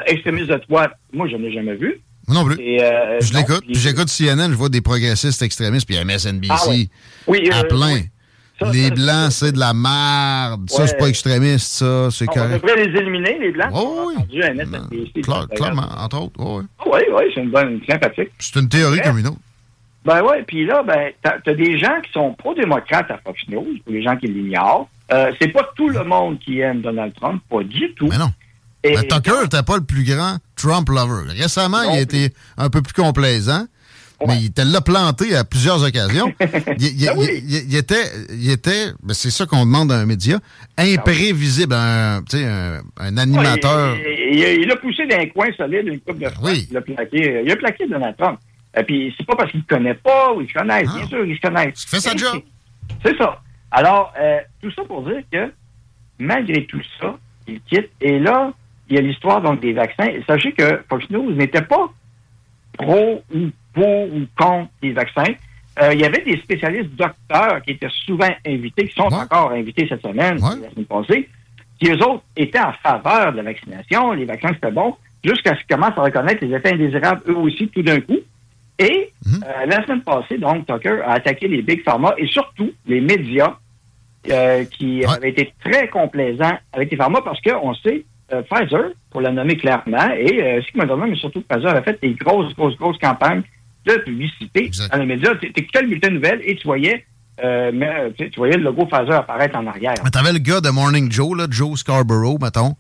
extrémistes 0.08 0.50
de 0.50 0.62
droite, 0.68 0.92
moi 1.14 1.28
je 1.30 1.38
n'ai 1.38 1.54
jamais 1.54 1.76
vu. 1.76 2.02
non 2.28 2.44
plus. 2.44 2.58
je 2.58 3.34
l'écoute. 3.34 3.64
J'écoute 3.70 4.10
CNN, 4.10 4.52
je 4.52 4.56
vois 4.56 4.70
des 4.70 4.82
progressistes 4.82 5.42
extrémistes, 5.42 5.88
puis 5.88 5.98
MSNBC 6.04 6.52
ah, 6.52 6.66
oui. 7.28 7.50
à 7.52 7.64
plein 7.64 8.02
les 8.72 8.92
Blancs, 8.92 9.32
c'est 9.32 9.52
de 9.52 9.60
la 9.60 9.74
merde. 9.74 10.70
Ça, 10.70 10.88
c'est 10.88 10.98
pas 10.98 11.08
extrémiste, 11.08 11.74
ça. 11.74 12.10
C'est 12.12 12.28
correct. 12.28 12.62
On 12.64 12.68
devrait 12.68 12.86
les 12.86 13.00
éliminer, 13.00 13.38
les 13.40 13.52
Blancs. 13.52 13.72
Oh, 13.74 14.12
oui. 14.28 15.22
clairement, 15.56 15.88
entre 15.98 16.22
autres. 16.22 16.36
Oh, 16.40 16.62
oui, 16.86 17.00
oui, 17.12 17.24
c'est 17.34 17.42
une 17.42 17.52
bonne, 17.52 17.80
sympathique. 17.90 18.32
C'est 18.40 18.60
une 18.60 18.70
théorie 18.70 19.02
comme 19.02 19.18
une 19.18 19.28
autre. 19.28 19.38
Ben 20.06 20.22
oui, 20.24 20.38
puis 20.48 20.66
là, 20.66 20.82
ben, 20.82 21.12
t'as 21.22 21.38
as 21.46 21.54
des 21.54 21.78
gens 21.78 22.00
qui 22.04 22.12
sont 22.14 22.34
pro-démocrates 22.34 23.12
à 23.12 23.18
Fox 23.18 23.42
News, 23.50 23.68
pour 23.84 23.94
les 23.94 24.02
gens 24.02 24.16
qui 24.16 24.28
l'ignorent. 24.28 24.90
Euh, 25.12 25.32
c'est 25.40 25.50
pas 25.50 25.68
tout 25.76 25.90
le 25.90 26.04
monde 26.04 26.40
qui 26.40 26.60
aime 26.60 26.82
Donald 26.82 27.14
Trump, 27.16 27.42
pas 27.50 27.64
du 27.64 27.94
tout. 27.96 28.08
Mais 28.08 28.18
non. 28.18 28.32
Et, 28.84 28.94
ben, 28.94 29.04
Tucker 29.04 29.42
n'était 29.44 29.64
pas 29.64 29.76
le 29.76 29.84
plus 29.84 30.04
grand 30.04 30.38
Trump 30.56 30.88
lover. 30.88 31.34
Récemment, 31.34 31.82
il 31.84 31.98
a 31.98 32.02
été 32.02 32.34
un 32.58 32.70
peu 32.70 32.82
plus 32.82 32.94
complaisant. 32.94 33.66
Mais 34.28 34.38
il 34.42 34.52
te 34.52 34.62
l'a 34.62 34.82
planté 34.82 35.36
à 35.36 35.44
plusieurs 35.44 35.84
occasions. 35.84 36.34
il, 36.80 37.76
était, 37.76 38.04
il 38.32 38.52
était 38.52 38.88
ben, 39.02 39.14
c'est 39.14 39.30
ça 39.30 39.46
qu'on 39.46 39.66
demande 39.66 39.92
à 39.92 39.96
un 39.96 40.06
média, 40.06 40.40
imprévisible, 40.78 41.74
un, 41.74 42.18
un, 42.34 42.82
un 42.98 43.18
animateur. 43.18 43.96
il, 43.96 44.72
a 44.72 44.76
poussé 44.76 45.06
d'un 45.08 45.26
coin 45.28 45.48
solide 45.56 45.88
une 45.88 46.00
coupe 46.02 46.20
de 46.20 46.30
fois. 46.30 46.50
Oui. 46.50 46.68
Il 46.70 46.78
a 46.78 46.82
plaqué, 46.82 47.42
il 47.46 47.52
a 47.52 47.56
plaqué 47.56 47.88
Donald 47.88 48.16
Trump. 48.18 48.40
Et 48.78 48.84
puis, 48.84 49.14
c'est 49.18 49.26
pas 49.26 49.36
parce 49.36 49.52
qu'il 49.52 49.62
ne 49.62 49.66
connaît 49.66 49.96
pas 49.96 50.34
ou 50.34 50.42
il 50.42 50.52
connaît. 50.52 50.84
Bien 50.84 51.02
ah. 51.04 51.08
sûr, 51.08 51.26
il 51.26 51.36
se 51.36 51.42
connaît. 51.42 51.74
Il 51.76 51.90
fait 51.90 52.00
sa 52.00 52.16
job. 52.16 52.42
C'est 53.04 53.18
ça. 53.18 53.42
Alors, 53.72 54.14
euh, 54.20 54.40
tout 54.62 54.72
ça 54.72 54.84
pour 54.84 55.04
dire 55.04 55.22
que, 55.32 55.52
malgré 56.20 56.66
tout 56.66 56.82
ça, 57.00 57.18
il 57.48 57.62
quitte. 57.62 57.90
Et 58.02 58.20
là, 58.20 58.52
il 58.90 58.96
y 58.96 59.00
a 59.00 59.02
l'histoire 59.02 59.42
donc 59.42 59.62
des 59.62 59.74
vaccins. 59.74 60.06
Et 60.06 60.24
sachez 60.28 60.52
que 60.54 60.82
Fox 60.90 61.10
News 61.10 61.32
n'était 61.34 61.62
pas 61.62 61.92
pro 62.78 63.24
ou 63.34 63.50
pour 63.74 64.14
ou 64.14 64.26
contre 64.38 64.70
les 64.82 64.94
vaccins. 64.94 65.34
Euh, 65.82 65.94
il 65.94 66.02
y 66.02 66.06
avait 66.06 66.24
des 66.24 66.38
spécialistes 66.40 66.92
docteurs 66.96 67.62
qui 67.62 67.72
étaient 67.72 67.88
souvent 68.06 68.30
invités, 68.46 68.88
qui 68.88 68.96
sont 68.96 69.14
encore 69.14 69.52
invités 69.52 69.88
cette 69.88 70.02
semaine, 70.02 70.38
la 70.38 70.70
semaine 70.70 70.86
passée, 70.88 71.30
qui 71.80 71.90
eux 71.90 72.04
autres 72.04 72.24
étaient 72.36 72.60
en 72.60 72.74
faveur 72.84 73.32
de 73.32 73.38
la 73.38 73.44
vaccination, 73.44 74.12
les 74.12 74.26
vaccins 74.26 74.50
c'était 74.54 74.72
bon, 74.72 74.96
jusqu'à 75.24 75.56
ce 75.56 75.60
qu'ils 75.60 75.76
commencent 75.76 75.98
à 75.98 76.02
reconnaître 76.02 76.44
les 76.46 76.54
effets 76.54 76.74
indésirables 76.74 77.22
eux 77.30 77.38
aussi 77.38 77.68
tout 77.70 77.82
d'un 77.82 78.02
coup. 78.02 78.20
Et 78.78 79.12
mhm. 79.26 79.44
euh, 79.44 79.66
la 79.66 79.84
semaine 79.86 80.02
passée, 80.02 80.38
donc, 80.38 80.66
Tucker 80.66 81.02
a 81.06 81.14
attaqué 81.14 81.48
les 81.48 81.62
big 81.62 81.84
pharma 81.84 82.14
et 82.18 82.28
surtout 82.28 82.72
les 82.86 83.02
médias 83.02 83.58
euh, 84.32 84.66
qui 84.66 85.06
avaient 85.06 85.30
été 85.30 85.54
très 85.64 85.88
complaisants 85.88 86.58
avec 86.74 86.92
les 86.92 86.98
pharma 86.98 87.22
parce 87.22 87.40
qu'on 87.42 87.74
sait, 87.76 88.06
Pfizer, 88.30 88.92
pour 89.10 89.22
la 89.22 89.32
nommer 89.32 89.58
clairement, 89.58 90.12
et 90.16 90.44
euh, 90.44 90.62
Sigma 90.62 90.86
mais 90.86 91.16
surtout 91.16 91.42
Pfizer, 91.42 91.76
a 91.76 91.82
fait 91.82 92.00
des 92.02 92.14
grosses, 92.14 92.54
grosses, 92.56 92.78
grosses 92.78 92.98
campagnes 93.00 93.42
de 93.98 94.04
publicité 94.04 94.72
dans 94.92 94.98
les 94.98 95.06
médias. 95.06 95.36
Tu 95.36 95.48
écoutais 95.56 95.82
le 95.82 95.88
bulletin 95.88 96.10
de 96.10 96.14
nouvelles 96.16 96.42
et 96.44 96.56
tu 96.56 96.66
voyais, 96.66 97.06
euh, 97.44 97.72
mais, 97.74 98.12
tu 98.18 98.32
voyais 98.38 98.58
le 98.58 98.64
logo 98.64 98.86
Pfizer 98.86 99.16
apparaître 99.16 99.58
en 99.58 99.68
arrière. 99.68 99.94
Tu 100.12 100.20
avais 100.20 100.34
le 100.34 100.40
gars 100.40 100.62
de 100.62 100.70
Morning 100.70 101.12
Joe, 101.12 101.38
là, 101.38 101.48
Joe 101.50 101.78
Scarborough, 101.80 102.42
mettons. 102.42 102.76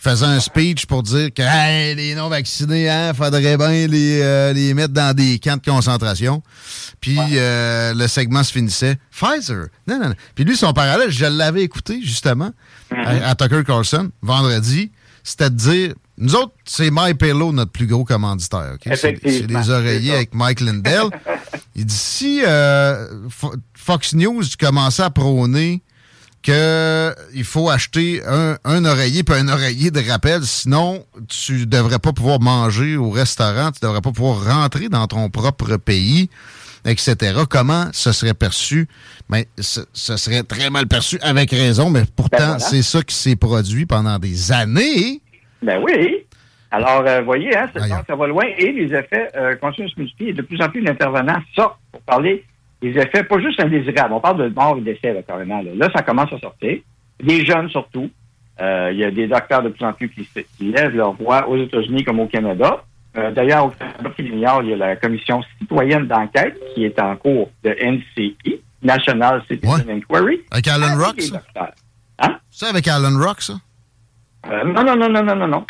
Il 0.00 0.10
faisait 0.10 0.26
un 0.26 0.38
speech 0.38 0.86
pour 0.86 1.02
dire 1.02 1.34
que 1.34 1.42
les 1.96 2.14
non-vaccinés, 2.14 2.88
hein, 2.88 3.12
faudrait 3.14 3.56
bien 3.56 3.88
les, 3.88 4.20
euh, 4.22 4.52
les 4.52 4.72
mettre 4.72 4.94
dans 4.94 5.14
des 5.14 5.40
camps 5.40 5.56
de 5.56 5.64
concentration. 5.64 6.40
Puis 7.00 7.18
euh, 7.18 7.94
le 7.94 8.06
segment 8.06 8.44
se 8.44 8.52
finissait. 8.52 8.96
Pfizer. 9.10 9.66
Non, 9.88 9.98
non, 9.98 10.08
non. 10.10 10.14
Puis 10.36 10.44
lui, 10.44 10.56
son 10.56 10.72
parallèle, 10.72 11.10
je 11.10 11.26
l'avais 11.26 11.62
écouté 11.62 12.00
justement 12.00 12.50
mm-hmm. 12.92 13.22
à, 13.24 13.34
Tucker 13.34 13.64
Carlson 13.64 14.10
vendredi. 14.22 14.92
C'était 15.24 15.50
de 15.50 15.56
dire 15.56 15.94
nous 16.18 16.34
autres, 16.34 16.52
c'est 16.64 16.90
MyPillow, 16.90 17.52
notre 17.52 17.70
plus 17.70 17.86
gros 17.86 18.04
commanditaire. 18.04 18.76
C'est 18.94 19.46
des 19.46 19.70
oreillers 19.70 20.14
avec 20.14 20.34
Mike 20.34 20.60
Lindell. 20.60 21.10
Il 21.76 21.86
dit 21.86 21.94
si 21.94 22.42
euh, 22.44 23.06
Fox 23.74 24.14
News 24.14 24.42
commençait 24.58 25.04
à 25.04 25.10
prôner 25.10 25.82
qu'il 26.42 27.44
faut 27.44 27.68
acheter 27.68 28.22
un, 28.24 28.84
oreiller 28.84 29.22
puis 29.22 29.34
un 29.36 29.48
oreiller 29.48 29.90
de 29.90 30.00
rappel, 30.08 30.44
sinon 30.44 31.04
tu 31.28 31.66
devrais 31.66 31.98
pas 31.98 32.12
pouvoir 32.12 32.40
manger 32.40 32.96
au 32.96 33.10
restaurant, 33.10 33.70
tu 33.70 33.80
devrais 33.82 34.00
pas 34.00 34.12
pouvoir 34.12 34.44
rentrer 34.44 34.88
dans 34.88 35.06
ton 35.06 35.30
propre 35.30 35.76
pays, 35.76 36.30
etc. 36.84 37.42
Comment 37.48 37.90
ce 37.92 38.12
serait 38.12 38.34
perçu? 38.34 38.88
Mais 39.28 39.46
ben, 39.56 39.64
ce, 39.92 40.16
serait 40.16 40.42
très 40.42 40.70
mal 40.70 40.86
perçu 40.86 41.18
avec 41.20 41.50
raison, 41.50 41.90
mais 41.90 42.04
pourtant, 42.16 42.56
ben, 42.56 42.58
c'est 42.58 42.82
ça 42.82 43.02
qui 43.02 43.14
s'est 43.14 43.36
produit 43.36 43.86
pendant 43.86 44.18
des 44.18 44.52
années. 44.52 45.20
Ben 45.62 45.82
oui. 45.82 46.24
Alors, 46.70 47.02
vous 47.02 47.08
euh, 47.08 47.22
voyez, 47.22 47.56
hein, 47.56 47.68
ça 48.06 48.14
va 48.14 48.26
loin 48.26 48.44
et 48.56 48.72
les 48.72 48.94
effets 48.94 49.28
euh, 49.36 49.56
se 49.72 49.98
multiplier. 49.98 50.32
De 50.32 50.42
plus 50.42 50.60
en 50.60 50.68
plus 50.68 50.82
d'intervenants 50.82 51.40
sortent 51.54 51.78
pour 51.90 52.02
parler 52.02 52.44
des 52.82 52.90
effets, 52.90 53.24
pas 53.24 53.40
juste 53.40 53.58
indésirables. 53.60 54.12
On 54.12 54.20
parle 54.20 54.50
de 54.50 54.54
mort 54.54 54.76
et 54.78 54.82
d'essai, 54.82 55.14
là, 55.14 55.22
carrément. 55.22 55.62
Là. 55.62 55.88
ça 55.94 56.02
commence 56.02 56.32
à 56.32 56.38
sortir. 56.38 56.78
Des 57.22 57.44
jeunes, 57.44 57.70
surtout. 57.70 58.10
Euh, 58.60 58.90
il 58.92 58.98
y 58.98 59.04
a 59.04 59.10
des 59.10 59.26
docteurs 59.26 59.62
de 59.62 59.70
plus 59.70 59.84
en 59.84 59.92
plus 59.92 60.10
qui, 60.10 60.26
lèvent 60.60 60.94
leur 60.94 61.12
voix 61.12 61.48
aux 61.48 61.56
États-Unis 61.56 62.04
comme 62.04 62.20
au 62.20 62.26
Canada. 62.26 62.84
D'ailleurs, 63.34 63.66
au 63.66 63.70
Canada, 63.70 64.60
il 64.62 64.68
y 64.68 64.72
a 64.74 64.76
la 64.76 64.96
commission 64.96 65.42
citoyenne 65.58 66.06
d'enquête 66.06 66.56
qui 66.74 66.84
est 66.84 67.00
en 67.00 67.16
cours 67.16 67.50
de 67.64 67.70
NCI, 67.70 68.60
National 68.82 69.42
Citizen 69.48 69.90
Inquiry. 69.90 70.40
Avec 70.50 70.68
Alan 70.68 70.96
Rock, 70.96 71.20
ça? 71.22 71.42
Hein? 72.20 72.38
C'est 72.50 72.66
avec 72.66 72.86
Alan 72.86 73.18
Rock, 73.18 73.40
ça? 73.40 73.54
Non, 74.48 74.84
non, 74.84 74.96
non, 74.96 75.08
non, 75.08 75.22
non, 75.22 75.36
non, 75.36 75.48
non. 75.48 75.66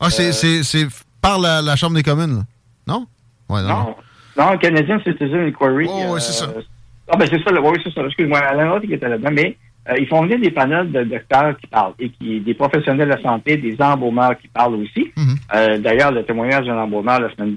Ah, 0.00 0.10
c'est 0.10 0.30
euh, 0.44 0.88
par 1.20 1.38
la, 1.38 1.60
la, 1.60 1.76
Chambre 1.76 1.96
des 1.96 2.02
communes, 2.02 2.36
là. 2.36 2.42
non? 2.86 3.06
Ouais, 3.48 3.62
non, 3.62 3.68
non. 3.68 3.96
Non, 4.36 4.58
Canadian 4.58 4.98
Citizen 5.00 5.48
Inquiry. 5.48 5.86
Oh, 5.88 6.14
oui, 6.14 6.20
c'est 6.20 6.32
ça. 6.32 6.46
Euh, 6.46 6.62
ah, 7.08 7.16
ben 7.16 7.28
c'est 7.30 7.42
ça, 7.42 7.52
oui, 7.52 7.78
c'est 7.84 7.92
ça. 7.92 8.02
Excuse-moi, 8.06 8.38
Alain 8.38 8.70
Roth 8.70 8.86
qui 8.86 8.94
était 8.94 9.08
là-dedans, 9.08 9.32
mais 9.32 9.56
euh, 9.88 9.94
ils 9.98 10.06
font 10.06 10.22
venir 10.22 10.38
des 10.40 10.50
panels 10.50 10.90
de 10.90 11.02
docteurs 11.02 11.56
qui 11.58 11.66
parlent 11.66 11.94
et 11.98 12.08
qui 12.10 12.40
des 12.40 12.54
professionnels 12.54 13.08
de 13.08 13.14
la 13.14 13.22
santé, 13.22 13.56
des 13.56 13.76
embaumeurs 13.80 14.38
qui 14.38 14.48
parlent 14.48 14.76
aussi. 14.76 15.12
Mm-hmm. 15.16 15.80
D'ailleurs, 15.80 16.12
le 16.12 16.24
témoignage 16.24 16.66
d'un 16.66 16.78
embaumeur 16.78 17.20
la 17.20 17.34
semaine 17.34 17.56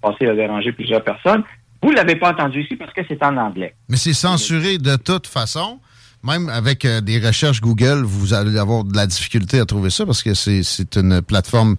passée 0.00 0.26
a 0.26 0.34
dérangé 0.34 0.72
plusieurs 0.72 1.04
personnes. 1.04 1.44
Vous 1.82 1.90
ne 1.90 1.96
l'avez 1.96 2.16
pas 2.16 2.30
entendu 2.30 2.62
ici 2.62 2.74
parce 2.74 2.92
que 2.92 3.02
c'est 3.06 3.22
en 3.22 3.36
anglais. 3.36 3.74
Mais 3.88 3.96
c'est 3.96 4.14
censuré 4.14 4.78
de 4.78 4.96
toute 4.96 5.26
façon. 5.26 5.78
Même 6.26 6.48
avec 6.48 6.84
euh, 6.84 7.00
des 7.00 7.24
recherches 7.24 7.60
Google, 7.60 8.02
vous 8.02 8.34
allez 8.34 8.58
avoir 8.58 8.82
de 8.82 8.96
la 8.96 9.06
difficulté 9.06 9.60
à 9.60 9.64
trouver 9.64 9.90
ça 9.90 10.04
parce 10.04 10.24
que 10.24 10.34
c'est 10.34 10.96
une 10.96 11.22
plateforme 11.22 11.76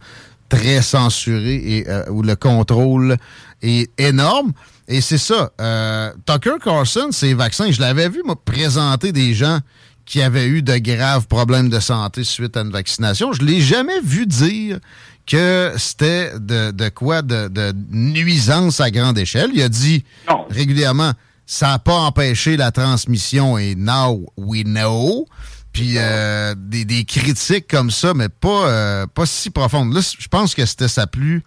très 0.47 0.81
censurée 0.81 1.55
et 1.55 1.89
euh, 1.89 2.05
où 2.09 2.21
le 2.21 2.35
contrôle 2.37 3.17
est 3.61 3.91
énorme. 3.99 4.53
Et 4.87 5.01
c'est 5.01 5.17
ça. 5.17 5.51
Euh, 5.59 6.13
Tucker 6.25 6.55
Carlson, 6.63 7.09
ces 7.11 7.33
vaccins, 7.33 7.69
je 7.71 7.81
l'avais 7.81 8.07
vu, 8.07 8.21
moi, 8.23 8.37
présenter 8.41 9.11
des 9.11 9.33
gens 9.33 9.59
qui 10.05 10.21
avaient 10.21 10.47
eu 10.47 10.61
de 10.61 10.77
graves 10.77 11.27
problèmes 11.27 11.67
de 11.67 11.81
santé 11.81 12.23
suite 12.23 12.55
à 12.55 12.61
une 12.61 12.71
vaccination. 12.71 13.33
Je 13.33 13.43
l'ai 13.43 13.59
jamais 13.59 13.99
vu 14.01 14.25
dire 14.25 14.79
que 15.25 15.73
c'était 15.75 16.31
de, 16.39 16.87
quoi 16.87 17.21
de, 17.21 17.49
de, 17.49 17.73
nuisance 17.91 18.79
à 18.79 18.89
grande 18.91 19.17
échelle. 19.17 19.51
Il 19.53 19.61
a 19.61 19.67
dit 19.67 20.05
régulièrement 20.49 21.11
ça 21.47 21.69
n'a 21.69 21.79
pas 21.79 21.95
empêché 21.95 22.57
la 22.57 22.71
transmission 22.71 23.57
et 23.57 23.73
now 23.75 24.25
we 24.35 24.63
know. 24.63 25.25
Puis 25.71 25.93
euh, 25.97 26.53
des, 26.57 27.05
critiques 27.05 27.67
comme 27.67 27.89
ça, 27.89 28.13
mais 28.13 28.29
pas, 28.29 28.67
euh, 28.67 29.07
pas 29.07 29.25
si 29.25 29.49
profondes. 29.49 29.93
Là, 29.93 30.01
je 30.01 30.27
pense 30.27 30.53
que 30.53 30.65
c'était 30.65 30.87
sa 30.87 31.07
plus 31.07 31.43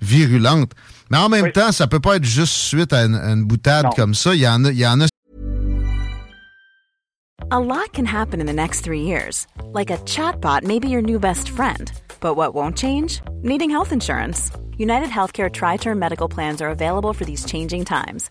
virulente. 0.00 0.72
Mais 1.10 1.18
en 1.18 1.28
même 1.28 1.50
temps, 1.50 1.72
ça 1.72 1.86
peut 1.86 1.98
pas 1.98 2.16
être 2.16 2.24
juste 2.24 2.52
suite 2.52 2.92
à 2.92 3.04
une, 3.04 3.44
boutade 3.44 3.86
comme 3.96 4.14
ça. 4.14 4.34
Il 4.34 4.40
y 4.40 4.48
en 4.48 4.64
a, 4.64 4.70
il 4.70 4.78
y 4.78 4.86
en 4.86 5.00
a. 5.00 5.06
A 7.52 7.58
lot 7.58 7.92
can 7.92 8.04
happen 8.04 8.40
in 8.40 8.46
the 8.46 8.52
next 8.52 8.82
three 8.82 9.02
years. 9.02 9.48
Like 9.72 9.90
a 9.90 9.96
chatbot 10.04 10.62
may 10.62 10.78
be 10.78 10.88
your 10.88 11.02
new 11.02 11.18
best 11.18 11.48
friend. 11.48 11.90
But 12.20 12.36
what 12.36 12.54
won't 12.54 12.76
change? 12.76 13.20
Needing 13.42 13.70
health 13.70 13.92
insurance. 13.92 14.52
United 14.78 15.08
Healthcare 15.08 15.50
Tri-Term 15.50 15.98
Medical 15.98 16.28
Plans 16.28 16.62
are 16.62 16.70
available 16.70 17.12
for 17.12 17.24
these 17.24 17.44
changing 17.44 17.84
times. 17.84 18.30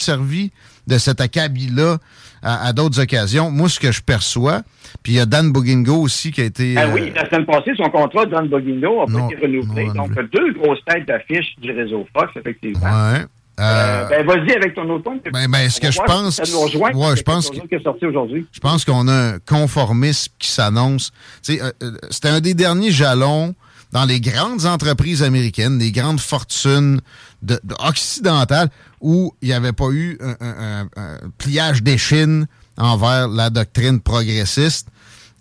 Servi 0.00 0.50
de 0.86 0.98
cet 0.98 1.20
acabit-là 1.20 1.98
à, 2.42 2.66
à 2.66 2.72
d'autres 2.72 3.00
occasions. 3.00 3.50
Moi, 3.50 3.68
ce 3.68 3.78
que 3.78 3.92
je 3.92 4.02
perçois, 4.02 4.62
Puis 5.02 5.12
il 5.12 5.16
y 5.16 5.20
a 5.20 5.26
Dan 5.26 5.52
Bogingo 5.52 5.96
aussi 5.96 6.32
qui 6.32 6.40
a 6.40 6.44
été. 6.44 6.74
Ah 6.76 6.88
oui, 6.92 7.12
la 7.14 7.28
semaine 7.28 7.46
passée, 7.46 7.72
son 7.76 7.90
contrat, 7.90 8.26
Dan 8.26 8.48
Bogingo, 8.48 9.02
a 9.02 9.06
pas 9.06 9.26
été 9.30 9.46
renouvelé. 9.46 9.88
Donc, 9.94 10.12
deux 10.32 10.52
grosses 10.54 10.84
têtes 10.86 11.06
d'affiche 11.06 11.54
du 11.60 11.72
réseau 11.72 12.06
Fox, 12.14 12.32
effectivement. 12.36 12.80
Ouais. 12.80 13.24
Euh, 13.60 13.62
euh, 13.62 14.08
ben, 14.08 14.26
vas-y 14.26 14.52
avec 14.52 14.74
ton 14.74 14.88
autre 14.88 15.10
Ben, 15.32 15.50
ben, 15.50 15.68
ce 15.68 15.80
que 15.80 15.90
je 15.90 16.00
pense. 16.00 16.36
Ça 16.36 16.50
nous 16.50 16.60
rejoint, 16.60 16.92
ouais, 16.92 17.16
je 17.16 17.22
pense 17.22 17.50
que, 17.50 17.56
est 17.56 17.82
sorti 17.82 18.06
aujourd'hui. 18.06 18.46
Je 18.52 18.60
pense 18.60 18.86
qu'on 18.86 19.06
a 19.06 19.34
un 19.34 19.38
conformisme 19.38 20.32
qui 20.38 20.48
s'annonce. 20.48 21.12
Euh, 21.50 21.70
euh, 21.82 21.90
c'était 22.10 22.28
un 22.28 22.40
des 22.40 22.54
derniers 22.54 22.90
jalons 22.90 23.54
dans 23.92 24.06
les 24.06 24.20
grandes 24.20 24.64
entreprises 24.64 25.22
américaines, 25.22 25.78
les 25.78 25.92
grandes 25.92 26.20
fortunes 26.20 27.00
de, 27.42 27.60
occidentales, 27.80 28.70
où 29.00 29.34
il 29.40 29.48
n'y 29.48 29.54
avait 29.54 29.72
pas 29.72 29.90
eu 29.90 30.18
un, 30.20 30.36
un, 30.40 30.88
un 30.96 31.18
pliage 31.38 31.82
d'échine 31.82 32.46
envers 32.76 33.28
la 33.28 33.50
doctrine 33.50 34.00
progressiste. 34.00 34.88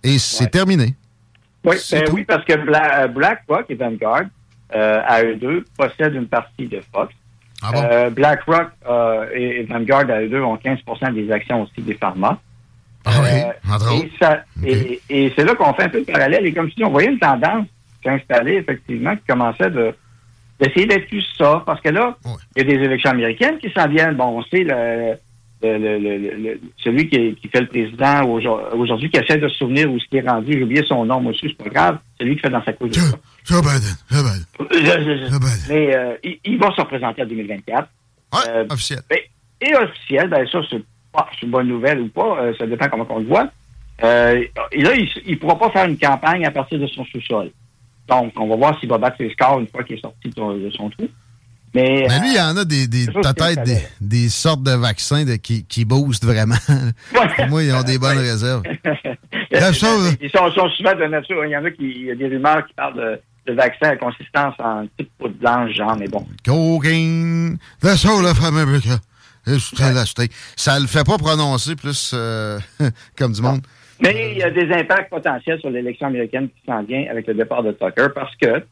Et 0.04 0.18
c'est 0.18 0.48
terminé. 0.48 0.96
Oui, 1.66 1.76
ben 1.92 2.04
oui, 2.14 2.24
parce 2.24 2.46
que 2.46 2.54
euh, 2.54 3.08
BlackRock 3.08 3.66
et 3.70 3.76
Vanguard, 3.76 4.24
euh, 4.74 5.02
à 5.06 5.24
eux 5.24 5.36
deux, 5.36 5.66
possèdent 5.78 6.16
une 6.16 6.28
partie 6.28 6.68
de 6.68 6.82
Fox. 6.94 7.14
Ah 7.62 7.72
euh, 7.76 8.10
BlackRock 8.10 8.70
et, 9.36 9.64
Vanguard, 9.64 10.10
à 10.10 10.22
eux 10.22 10.30
deux, 10.30 10.42
ont 10.42 10.56
15% 10.56 11.14
des 11.14 11.30
actions 11.32 11.64
aussi 11.64 11.82
des 11.82 11.96
pharma. 11.96 12.40
Ah 13.06 13.22
oui, 13.22 14.12
Et, 14.64 15.02
et, 15.10 15.34
c'est 15.36 15.44
là 15.44 15.56
qu'on 15.56 15.74
fait 15.74 15.84
un 15.84 15.90
peu 15.90 16.00
le 16.00 16.06
parallèle. 16.06 16.46
Et 16.46 16.54
comme 16.54 16.70
si 16.72 16.84
on 16.84 16.90
voyait 16.90 17.10
une 17.10 17.20
tendance 17.20 17.66
s'installer, 18.04 18.56
effectivement, 18.56 19.16
qui 19.16 19.24
commençait 19.28 19.70
de 19.70 19.94
d'essayer 20.60 20.86
d'être 20.86 21.08
plus 21.08 21.26
ça. 21.38 21.64
Parce 21.66 21.82
que 21.82 21.90
là, 21.90 22.18
il 22.56 22.64
y 22.64 22.66
a 22.66 22.78
des 22.78 22.84
élections 22.84 23.12
américaines 23.12 23.58
qui 23.60 23.72
s'en 23.72 23.88
viennent. 23.88 24.16
Bon, 24.16 24.40
on 24.40 24.44
sait, 24.44 24.64
le, 24.64 25.18
le, 25.62 26.60
celui 26.78 27.10
qui, 27.10 27.36
qui, 27.36 27.48
fait 27.50 27.62
le 27.62 27.68
président 27.68 28.24
aujourd'hui, 28.26 29.10
qui 29.10 29.20
essaie 29.20 29.38
de 29.38 29.48
se 29.50 29.56
souvenir 29.56 29.92
où 29.92 30.00
ce 30.00 30.08
qui 30.08 30.18
est 30.18 30.28
rendu, 30.28 30.54
j'ai 30.54 30.64
oublié 30.64 30.84
son 30.88 31.06
nom 31.06 31.26
aussi, 31.28 31.48
c'est 31.48 31.64
pas 31.64 31.70
grave, 31.70 31.98
celui 32.20 32.36
qui 32.36 32.42
fait 32.42 32.50
dans 32.50 32.64
sa 32.64 32.74
couche. 32.74 32.92
Joe 33.46 33.62
Biden, 33.62 33.96
Mais 35.70 35.96
euh, 35.96 36.18
il, 36.44 36.58
va 36.58 36.74
se 36.74 36.82
représenter 36.82 37.24
en 37.24 37.26
2024. 37.26 37.90
Ouais, 38.32 38.40
euh, 38.50 38.66
officiel. 38.70 39.00
et 39.62 39.76
officiel, 39.76 40.30
ben 40.30 40.48
ça, 40.50 40.60
c'est 40.70 40.84
pas 41.12 41.28
une 41.42 41.50
bonne 41.50 41.68
nouvelle 41.68 42.02
ou 42.02 42.10
pas, 42.10 42.40
euh, 42.40 42.54
ça 42.58 42.68
dépend 42.68 42.88
comment 42.90 43.08
on 43.10 43.20
le 43.20 43.26
voit. 43.26 43.50
Et 44.02 44.82
là, 44.82 44.94
il 44.96 45.10
ne 45.28 45.36
pourra 45.36 45.58
pas 45.58 45.72
faire 45.72 45.86
une 45.86 45.98
campagne 45.98 46.46
à 46.46 46.52
partir 46.52 46.80
de 46.80 46.88
son 46.88 47.04
sous-sol. 47.06 47.52
Donc, 48.10 48.34
on 48.38 48.48
va 48.48 48.56
voir 48.56 48.80
s'il 48.80 48.90
va 48.90 48.98
battre 48.98 49.18
ses 49.18 49.30
scores 49.32 49.60
une 49.60 49.68
fois 49.68 49.84
qu'il 49.84 49.98
est 49.98 50.02
sorti 50.02 50.30
de, 50.30 50.70
son 50.72 50.90
trou. 50.90 51.08
Mais, 51.74 52.06
Mais 52.08 52.20
lui, 52.20 52.30
il 52.30 52.36
y 52.36 52.42
en 52.42 52.58
a 52.58 52.66
des, 52.66 52.88
des 52.88 53.06
peut-être 53.06 53.64
des, 53.64 53.78
des, 54.02 54.30
sortes 54.30 54.64
de 54.64 54.72
vaccins 54.72 55.24
de, 55.24 55.36
qui, 55.36 55.66
qui 55.66 55.86
boostent 55.86 56.26
vraiment. 56.26 56.56
Pour 57.14 57.48
moi, 57.48 57.64
ils 57.64 57.74
ont 57.74 57.84
des 57.84 58.00
bonnes 58.00 58.18
réserves. 58.18 58.64
ils 59.52 59.76
sont, 59.76 60.52
sont, 60.52 60.70
souvent 60.70 60.96
de 60.96 61.06
nature. 61.06 61.46
Il 61.46 61.52
y 61.52 61.58
en 61.58 61.64
a 61.64 61.70
qui, 61.70 61.84
il 61.84 62.06
y 62.06 62.12
a 62.12 62.16
des 62.16 62.28
rumeurs 62.28 62.66
qui 62.66 62.74
parlent 62.74 62.98
de, 62.98 63.22
de 63.46 63.54
vaccins 63.54 63.90
à 63.90 63.96
consistance 63.98 64.56
en 64.58 64.88
petite 64.98 65.12
poudre 65.20 65.36
blanche, 65.36 65.76
genre, 65.76 65.96
mais 65.96 66.08
bon. 66.08 66.26
Cocaine, 66.44 67.60
the 67.82 67.96
soul 67.96 68.26
of 68.26 68.44
America. 68.44 69.00
Ça 70.56 70.80
le 70.80 70.88
fait 70.88 71.04
pas 71.04 71.18
prononcer 71.18 71.76
plus 71.76 72.12
euh, 72.14 72.60
comme 73.18 73.34
du 73.34 73.42
monde. 73.42 73.62
Mais 74.02 74.32
il 74.32 74.38
y 74.38 74.44
a 74.44 74.50
des 74.50 74.72
impacts 74.74 75.10
potentiels 75.10 75.60
sur 75.60 75.70
l'élection 75.70 76.08
américaine 76.08 76.48
qui 76.50 76.62
s'en 76.66 76.84
vient 76.84 77.06
avec 77.10 77.28
le 77.28 77.34
départ 77.34 77.64
de 77.64 77.72
Tucker 77.72 78.08
parce 78.16 78.36
que 78.38 78.64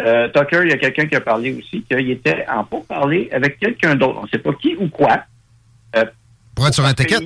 euh, 0.00 0.28
Tucker, 0.28 0.62
il 0.64 0.70
y 0.70 0.72
a 0.72 0.78
quelqu'un 0.78 1.06
qui 1.06 1.14
a 1.14 1.20
parlé 1.20 1.52
aussi 1.52 1.82
qu'il 1.82 2.10
était 2.10 2.44
en 2.48 2.64
parler 2.64 3.28
avec 3.32 3.58
quelqu'un 3.58 3.94
d'autre. 3.94 4.18
On 4.20 4.22
ne 4.24 4.28
sait 4.28 4.38
pas 4.38 4.52
qui 4.54 4.74
ou 4.76 4.88
quoi. 4.88 5.22
Euh, 5.96 6.04
Pour 6.54 6.66
être 6.66 6.74
sur 6.74 6.84
un 6.84 6.94
ticket? 6.94 7.16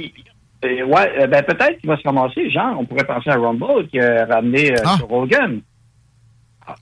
Euh, 0.64 0.84
ouais, 0.84 1.26
ben 1.28 1.42
peut-être 1.44 1.78
qu'il 1.78 1.88
va 1.88 1.96
se 1.96 2.02
ramasser. 2.02 2.50
Genre, 2.50 2.76
on 2.78 2.84
pourrait 2.84 3.06
penser 3.06 3.30
à 3.30 3.36
Rumble 3.36 3.86
qui 3.88 4.00
a 4.00 4.26
ramené 4.26 4.74
ah. 4.84 4.96
sur 4.98 5.06
Rogan. 5.06 5.60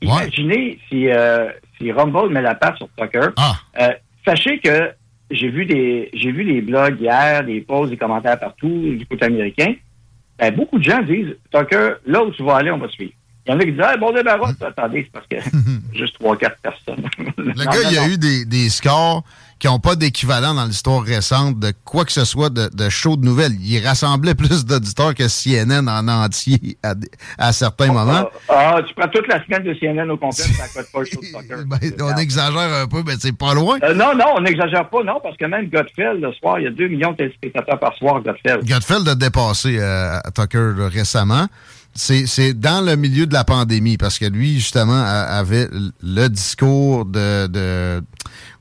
imaginez 0.01 0.79
si, 0.89 1.07
si 1.79 1.93
Rumble 1.93 2.33
met 2.33 2.43
la 2.43 2.55
patte 2.55 2.79
sur 2.79 2.89
Tucker. 2.97 3.29
Ah. 3.37 3.91
sachez 4.25 4.59
que 4.59 4.91
j'ai 5.31 5.49
vu 5.49 5.67
des 5.67 6.11
j'ai 6.15 6.33
vu 6.33 6.43
les 6.43 6.61
blogs 6.61 7.01
hier, 7.01 7.45
des 7.45 7.61
posts, 7.61 7.91
des 7.91 7.97
commentaires 7.97 8.39
partout 8.39 8.97
du 8.97 9.07
côté 9.07 9.27
américain. 9.27 9.75
Ben, 10.39 10.55
beaucoup 10.55 10.79
de 10.79 10.85
gens 10.85 11.03
disent 11.03 11.37
Tucker, 11.53 11.95
là 12.07 12.25
où 12.25 12.31
tu 12.33 12.43
vas 12.43 12.57
aller, 12.57 12.71
on 12.71 12.79
va 12.79 12.89
suivre. 12.89 13.13
Il 13.47 13.53
y 13.53 13.55
en 13.55 13.61
a 13.61 13.65
qui 13.65 13.73
disent 13.73 13.81
ah, 13.85 13.97
bon 13.99 14.13
débarras, 14.13 14.53
attendez, 14.61 15.07
c'est 15.07 15.13
parce 15.13 15.27
que 15.27 15.37
juste 15.99 16.15
trois, 16.15 16.37
quatre 16.37 16.59
personnes. 16.61 17.09
Le 17.37 17.65
gars, 17.65 17.91
il 17.91 17.93
y 17.93 17.99
a 17.99 18.09
eu 18.09 18.17
des, 18.17 18.45
des 18.47 18.71
scores 18.71 19.23
qui 19.59 19.67
n'ont 19.67 19.79
pas 19.79 19.97
d'équivalent 19.97 20.55
dans 20.55 20.65
l'histoire 20.65 21.03
récente 21.03 21.59
de 21.59 21.73
quoi 21.85 22.05
que 22.05 22.13
ce 22.13 22.25
soit 22.25 22.51
de, 22.51 22.69
de 22.75 22.89
show 22.89 23.17
de 23.17 23.25
nouvelles. 23.25 23.53
Il 23.61 23.87
rassemblait 23.87 24.35
plus 24.35 24.65
d'auditeurs 24.65 25.15
que 25.15 25.25
CNN 25.29 25.89
en 25.89 26.09
entier 26.09 26.77
à, 26.83 26.95
à 27.39 27.53
certains 27.53 27.89
ah, 27.91 27.93
moments. 27.93 28.29
Ah, 28.49 28.81
tu 28.87 28.95
prends 28.95 29.09
toute 29.09 29.27
la 29.29 29.45
semaine 29.45 29.63
de 29.63 29.75
CNN 29.75 30.11
au 30.11 30.17
complet, 30.17 30.45
ça 30.45 30.69
coûte 30.69 30.91
pas 30.93 31.01
le 31.01 31.05
show 31.07 31.21
de 31.21 31.27
soccer. 31.33 31.65
ben, 31.67 31.79
on 32.01 32.17
exagère 32.17 32.83
un 32.83 32.87
peu, 32.87 33.03
mais 33.07 33.15
c'est 33.19 33.37
pas 33.37 33.55
loin. 33.55 33.79
Euh, 33.83 33.95
non, 33.95 34.15
non, 34.15 34.35
on 34.37 34.41
n'exagère 34.41 34.89
pas, 34.89 35.03
non, 35.03 35.21
parce 35.23 35.37
que 35.37 35.45
même 35.45 35.69
Godfell, 35.69 36.21
le 36.21 36.33
soir, 36.33 36.59
il 36.59 36.65
y 36.65 36.67
a 36.67 36.71
2 36.71 36.89
millions 36.89 37.13
de 37.13 37.17
téléspectateurs 37.17 37.79
par 37.79 37.95
soir, 37.95 38.23
Godfell. 38.23 38.61
Godfell 38.65 39.09
a 39.09 39.15
dépassé 39.15 39.79
euh, 39.79 40.19
Tucker 40.35 40.73
récemment 40.93 41.47
c'est 41.95 42.55
dans 42.55 42.85
le 42.85 42.97
milieu 42.97 43.27
de 43.27 43.33
la 43.33 43.45
pandémie, 43.45 43.97
parce 43.97 44.19
que 44.19 44.25
lui, 44.25 44.55
justement, 44.55 45.03
avait 45.03 45.69
le 46.03 46.29
discours 46.29 47.05
de, 47.05 47.47
de 47.47 48.03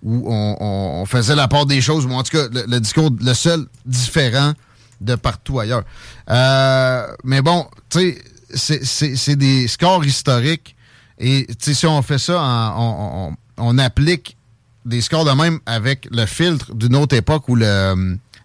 où 0.03 0.25
on, 0.29 1.05
faisait 1.05 1.35
la 1.35 1.47
part 1.47 1.65
des 1.65 1.81
choses, 1.81 2.05
ou 2.05 2.11
en 2.11 2.23
tout 2.23 2.37
cas, 2.37 2.47
le, 2.51 2.79
discours, 2.79 3.09
le 3.19 3.33
seul 3.33 3.65
différent 3.85 4.53
de 5.01 5.15
partout 5.15 5.59
ailleurs. 5.59 5.83
Euh, 6.29 7.07
mais 7.23 7.41
bon, 7.41 7.67
tu 7.89 8.17
sais, 8.53 8.81
c'est 8.83 9.35
des 9.35 9.67
scores 9.67 10.05
historiques, 10.05 10.75
et 11.19 11.47
si 11.59 11.85
on 11.85 12.01
fait 12.01 12.19
ça, 12.19 12.73
on, 12.77 13.35
on, 13.57 13.77
applique 13.77 14.37
des 14.85 15.01
scores 15.01 15.25
de 15.25 15.31
même 15.31 15.59
avec 15.65 16.07
le 16.11 16.25
filtre 16.25 16.75
d'une 16.75 16.95
autre 16.95 17.15
époque 17.15 17.47
où 17.47 17.55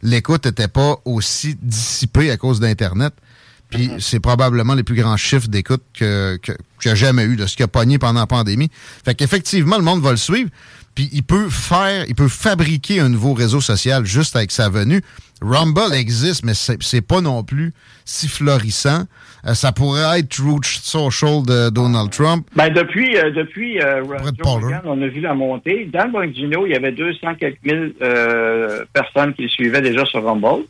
l'écoute 0.03 0.47
n'était 0.47 0.69
pas 0.69 0.97
aussi 1.05 1.57
dissipée 1.61 2.31
à 2.31 2.37
cause 2.37 2.61
d'Internet. 2.61 3.13
Puis 3.71 3.89
mm-hmm. 3.89 4.01
c'est 4.01 4.21
probablement 4.21 4.75
les 4.75 4.83
plus 4.83 4.97
grands 4.97 5.17
chiffres 5.17 5.49
d'écoute 5.49 5.83
que, 5.93 6.39
que, 6.43 6.53
que 6.81 6.95
jamais 6.95 7.25
eu, 7.25 7.37
de 7.37 7.47
ce 7.47 7.57
qu'il 7.57 7.65
a 7.65 7.69
pogné 7.69 7.99
pendant 7.99 8.21
la 8.21 8.27
pandémie. 8.27 8.71
Fait 9.05 9.15
qu'effectivement, 9.15 9.77
le 9.77 9.85
monde 9.85 10.03
va 10.03 10.11
le 10.11 10.17
suivre. 10.17 10.51
Puis 10.95 11.09
il 11.13 11.23
peut 11.23 11.49
faire, 11.49 12.07
il 12.09 12.17
peut 12.17 12.27
fabriquer 12.27 12.99
un 12.99 13.09
nouveau 13.09 13.33
réseau 13.33 13.61
social 13.61 14.05
juste 14.05 14.35
avec 14.35 14.51
sa 14.51 14.69
venue. 14.69 15.01
Rumble 15.41 15.95
existe, 15.95 16.45
mais 16.45 16.55
c'est 16.55 17.01
pas 17.01 17.21
non 17.21 17.45
plus 17.45 17.73
si 18.05 18.27
florissant. 18.27 19.05
Euh, 19.47 19.55
ça 19.55 19.71
pourrait 19.71 20.19
être 20.19 20.29
Truth 20.29 20.65
Social 20.65 21.45
de 21.47 21.71
Donald 21.71 22.11
Trump. 22.11 22.49
Ben 22.57 22.73
depuis, 22.73 23.17
euh, 23.17 23.31
depuis 23.31 23.81
euh, 23.81 24.03
on 24.85 25.01
a 25.01 25.07
vu 25.07 25.21
la 25.21 25.35
montée. 25.35 25.89
Dans 25.93 26.07
le 26.07 26.11
Bongino, 26.11 26.67
il 26.67 26.73
y 26.73 26.75
avait 26.75 26.91
200 26.91 27.37
quelques 27.39 27.63
mille 27.65 27.95
euh, 28.03 28.85
personnes 28.93 29.35
qui 29.35 29.43
le 29.43 29.49
suivaient 29.49 29.83
déjà 29.83 30.05
sur 30.05 30.25
Rumble. 30.25 30.65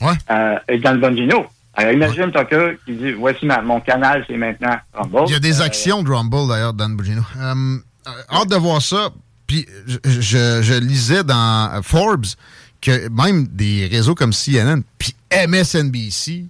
Ouais. 0.00 0.14
et 0.68 0.78
dans 0.78 0.92
le 0.92 0.98
Bongino. 0.98 1.46
Alors, 1.76 1.92
imagine 1.92 2.30
Tucker 2.30 2.78
qui 2.84 2.92
dit 2.92 3.12
Voici 3.12 3.46
mon 3.46 3.80
canal, 3.80 4.24
c'est 4.28 4.36
maintenant 4.36 4.76
Rumble. 4.92 5.24
Il 5.26 5.32
y 5.32 5.36
a 5.36 5.40
des 5.40 5.60
actions 5.60 6.02
de 6.02 6.10
Rumble 6.10 6.48
d'ailleurs, 6.48 6.72
Dan 6.72 6.96
Bongino. 6.96 7.22
hâte 8.30 8.48
de 8.48 8.56
voir 8.56 8.80
ça. 8.80 9.10
Puis 9.46 9.66
je, 10.04 10.80
lisais 10.80 11.24
dans 11.24 11.80
Forbes 11.82 12.26
que 12.80 13.08
même 13.08 13.46
des 13.46 13.88
réseaux 13.90 14.14
comme 14.14 14.32
CNN 14.32 14.82
puis 14.98 15.14
MSNBC 15.48 16.46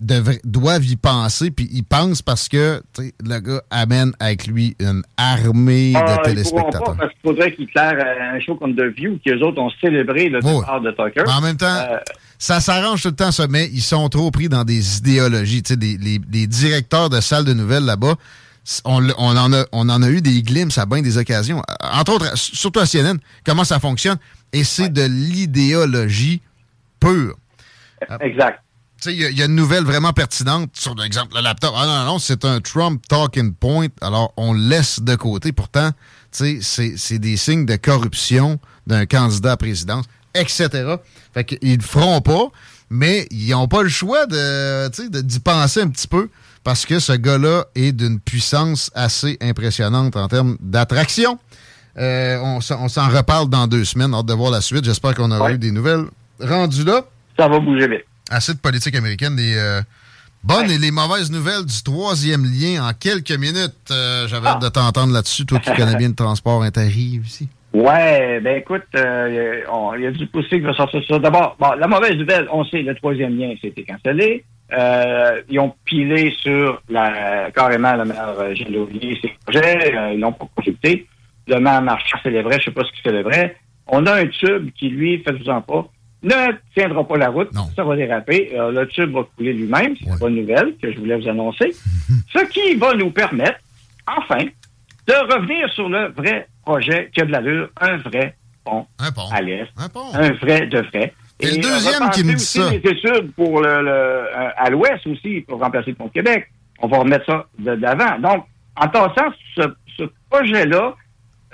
doivent 0.00 0.84
y 0.84 0.96
penser, 0.96 1.50
puis 1.50 1.68
ils 1.72 1.84
pensent 1.84 2.22
parce 2.22 2.48
que 2.48 2.82
le 2.98 3.38
gars 3.40 3.62
amène 3.70 4.12
avec 4.18 4.46
lui 4.46 4.74
une 4.80 5.02
armée 5.16 5.92
de 5.92 5.98
ah, 5.98 6.18
téléspectateurs. 6.24 6.84
Pas 6.84 6.94
parce 6.94 7.12
qu'il 7.12 7.20
faudrait 7.22 7.52
qu'il 7.54 7.66
claire 7.66 8.02
un 8.32 8.40
show 8.40 8.54
comme 8.54 8.74
The 8.74 8.94
View, 8.96 9.18
qu'eux 9.24 9.40
autres 9.40 9.60
ont 9.60 9.70
célébré 9.80 10.30
le 10.30 10.40
départ 10.40 10.80
de 10.80 10.90
Tucker. 10.92 11.24
en 11.28 11.42
même 11.42 11.58
temps, 11.58 11.66
euh, 11.66 11.98
ça 12.40 12.58
s'arrange 12.58 13.02
tout 13.02 13.08
le 13.08 13.14
temps, 13.14 13.30
ça, 13.30 13.46
mais 13.48 13.68
ils 13.70 13.82
sont 13.82 14.08
trop 14.08 14.30
pris 14.30 14.48
dans 14.48 14.64
des 14.64 14.96
idéologies. 14.96 15.60
Des, 15.60 15.98
les, 15.98 16.46
directeurs 16.46 17.10
de 17.10 17.20
salles 17.20 17.44
de 17.44 17.52
nouvelles 17.52 17.84
là-bas, 17.84 18.14
on, 18.86 19.10
en 19.18 19.52
a, 19.52 19.66
on 19.72 19.88
en 19.90 20.02
a 20.02 20.08
eu 20.08 20.22
des 20.22 20.42
glimpses 20.42 20.78
à 20.78 20.86
bien 20.86 21.02
des 21.02 21.18
occasions. 21.18 21.62
Entre 21.80 22.14
autres, 22.14 22.38
surtout 22.38 22.80
à 22.80 22.86
CNN, 22.86 23.18
comment 23.44 23.64
ça 23.64 23.78
fonctionne. 23.78 24.16
Et 24.54 24.64
c'est 24.64 24.88
de 24.88 25.02
l'idéologie 25.02 26.40
pure. 26.98 27.36
Exact. 28.20 28.62
Il 29.04 29.12
y, 29.12 29.34
y, 29.34 29.42
a 29.42 29.44
une 29.44 29.54
nouvelle 29.54 29.84
vraiment 29.84 30.14
pertinente 30.14 30.70
sur, 30.72 30.94
l'exemple, 30.94 31.34
le 31.34 31.42
laptop. 31.42 31.74
Ah 31.76 31.84
non, 31.86 32.12
non, 32.12 32.18
c'est 32.18 32.46
un 32.46 32.62
Trump 32.62 33.02
talking 33.06 33.52
point. 33.52 33.88
Alors, 34.00 34.32
on 34.38 34.54
laisse 34.54 35.00
de 35.00 35.14
côté. 35.14 35.52
Pourtant, 35.52 35.90
c'est 36.30 37.18
des 37.18 37.36
signes 37.36 37.66
de 37.66 37.76
corruption 37.76 38.58
d'un 38.86 39.04
candidat 39.04 39.52
à 39.52 39.56
présidence, 39.58 40.06
etc. 40.34 40.96
Fait 41.34 41.44
qu'ils 41.44 41.76
le 41.76 41.82
feront 41.82 42.20
pas, 42.20 42.48
mais 42.90 43.26
ils 43.30 43.50
n'ont 43.50 43.68
pas 43.68 43.82
le 43.82 43.88
choix 43.88 44.26
de 44.26 44.88
d'y 45.22 45.40
penser 45.40 45.80
un 45.80 45.88
petit 45.88 46.08
peu 46.08 46.28
parce 46.64 46.84
que 46.84 46.98
ce 46.98 47.12
gars-là 47.12 47.64
est 47.74 47.92
d'une 47.92 48.20
puissance 48.20 48.90
assez 48.94 49.38
impressionnante 49.40 50.16
en 50.16 50.28
termes 50.28 50.56
d'attraction. 50.60 51.38
Euh, 51.98 52.38
on 52.38 52.60
s'en 52.60 53.08
reparle 53.08 53.48
dans 53.48 53.66
deux 53.66 53.84
semaines. 53.84 54.14
Hâte 54.14 54.26
de 54.26 54.34
voir 54.34 54.50
la 54.50 54.60
suite. 54.60 54.84
J'espère 54.84 55.14
qu'on 55.14 55.30
aura 55.30 55.52
eu 55.52 55.58
des 55.58 55.70
nouvelles 55.70 56.06
rendues 56.40 56.84
là. 56.84 57.04
Ça 57.36 57.48
va 57.48 57.58
bouger 57.58 57.88
vite. 57.88 58.04
Assez 58.30 58.54
de 58.54 58.58
politique 58.58 58.94
américaine. 58.94 59.36
Des 59.36 59.56
euh, 59.56 59.82
bonnes 60.44 60.70
et 60.70 60.78
les 60.78 60.90
mauvaises 60.90 61.30
nouvelles 61.30 61.64
du 61.64 61.82
troisième 61.82 62.44
lien 62.44 62.86
en 62.86 62.92
quelques 62.92 63.32
minutes. 63.32 63.74
Euh, 63.90 64.28
j'avais 64.28 64.48
hâte 64.48 64.62
de 64.62 64.68
t'entendre 64.68 65.12
là-dessus, 65.12 65.46
toi 65.46 65.58
qui 65.58 65.72
connais 65.74 65.96
bien 65.96 66.08
le 66.08 66.14
transport 66.14 66.62
interrive 66.62 67.26
ici. 67.26 67.48
Ouais, 67.72 68.40
ben 68.40 68.56
écoute, 68.56 68.82
il 68.94 70.00
y 70.00 70.06
a 70.06 70.10
du 70.10 70.26
poussé 70.26 70.58
qui 70.58 70.60
va 70.60 70.74
sortir 70.74 71.02
ça. 71.06 71.18
D'abord, 71.18 71.56
bon, 71.58 71.72
la 71.78 71.86
mauvaise 71.86 72.16
nouvelle, 72.16 72.48
on 72.50 72.64
sait, 72.64 72.82
le 72.82 72.94
troisième 72.96 73.38
lien, 73.38 73.54
c'était 73.60 73.84
cancellé. 73.84 74.44
Euh, 74.72 75.40
ils 75.48 75.58
ont 75.58 75.74
pilé 75.84 76.32
sur 76.40 76.80
la, 76.88 77.50
carrément 77.52 77.94
la 77.94 78.04
maire 78.04 78.54
Gélovier 78.54 79.18
ses 79.20 79.32
projets. 79.44 79.94
Euh, 79.96 80.12
ils 80.14 80.20
l'ont 80.20 80.32
pas 80.32 80.48
consulté. 80.54 81.06
Le 81.48 81.58
maire 81.58 81.82
Marchand 81.82 82.18
célébrait, 82.22 82.58
je 82.60 82.66
sais 82.66 82.70
pas 82.70 82.84
ce 82.84 82.92
qu'il 82.92 83.02
célébrait. 83.02 83.56
On 83.86 84.06
a 84.06 84.14
un 84.14 84.26
tube 84.26 84.70
qui, 84.78 84.88
lui, 84.88 85.22
faites-vous-en 85.24 85.62
pas, 85.62 85.88
ne 86.22 86.52
tiendra 86.74 87.06
pas 87.06 87.16
la 87.16 87.30
route. 87.30 87.50
Ça 87.74 87.82
va 87.82 87.96
déraper. 87.96 88.52
Euh, 88.54 88.70
le 88.70 88.86
tube 88.86 89.12
va 89.12 89.26
couler 89.36 89.52
lui-même. 89.52 89.96
C'est 89.98 90.08
une 90.08 90.18
bonne 90.18 90.36
nouvelle 90.36 90.74
que 90.80 90.92
je 90.92 90.98
voulais 90.98 91.16
vous 91.16 91.28
annoncer. 91.28 91.72
ce 92.32 92.44
qui 92.46 92.74
va 92.76 92.94
nous 92.94 93.10
permettre, 93.10 93.58
enfin, 94.06 94.44
de 95.06 95.34
revenir 95.34 95.68
sur 95.70 95.88
le 95.88 96.08
vrai 96.12 96.46
projet 96.70 97.10
qui 97.12 97.20
a 97.20 97.24
de 97.24 97.32
l'allure, 97.32 97.68
un 97.80 97.96
vrai 97.96 98.36
pont, 98.64 98.86
un 99.00 99.10
pont. 99.10 99.28
à 99.32 99.40
l'est. 99.40 99.66
Un 99.76 99.88
pont. 99.88 100.14
Un 100.14 100.30
vrai 100.34 100.66
de 100.66 100.78
vrai. 100.78 101.12
Et, 101.40 101.56
le 101.56 101.62
deuxième 101.62 102.10
qui 102.10 102.22
me 102.22 102.34
dit 102.34 102.44
ça. 102.44 102.70
des 102.70 102.76
études 102.76 103.32
pour 103.34 103.60
le, 103.60 103.68
euh, 103.68 104.50
à 104.56 104.70
l'ouest 104.70 105.04
aussi, 105.06 105.40
pour 105.40 105.58
remplacer 105.58 105.90
le 105.90 105.96
pont 105.96 106.06
de 106.06 106.12
Québec. 106.12 106.48
On 106.78 106.86
va 106.86 106.98
remettre 106.98 107.26
ça 107.26 107.46
d'avant. 107.58 108.18
Donc, 108.20 108.46
en 108.76 108.88
passant, 108.88 109.32
ce, 109.56 109.62
ce 109.98 110.04
projet-là, 110.30 110.94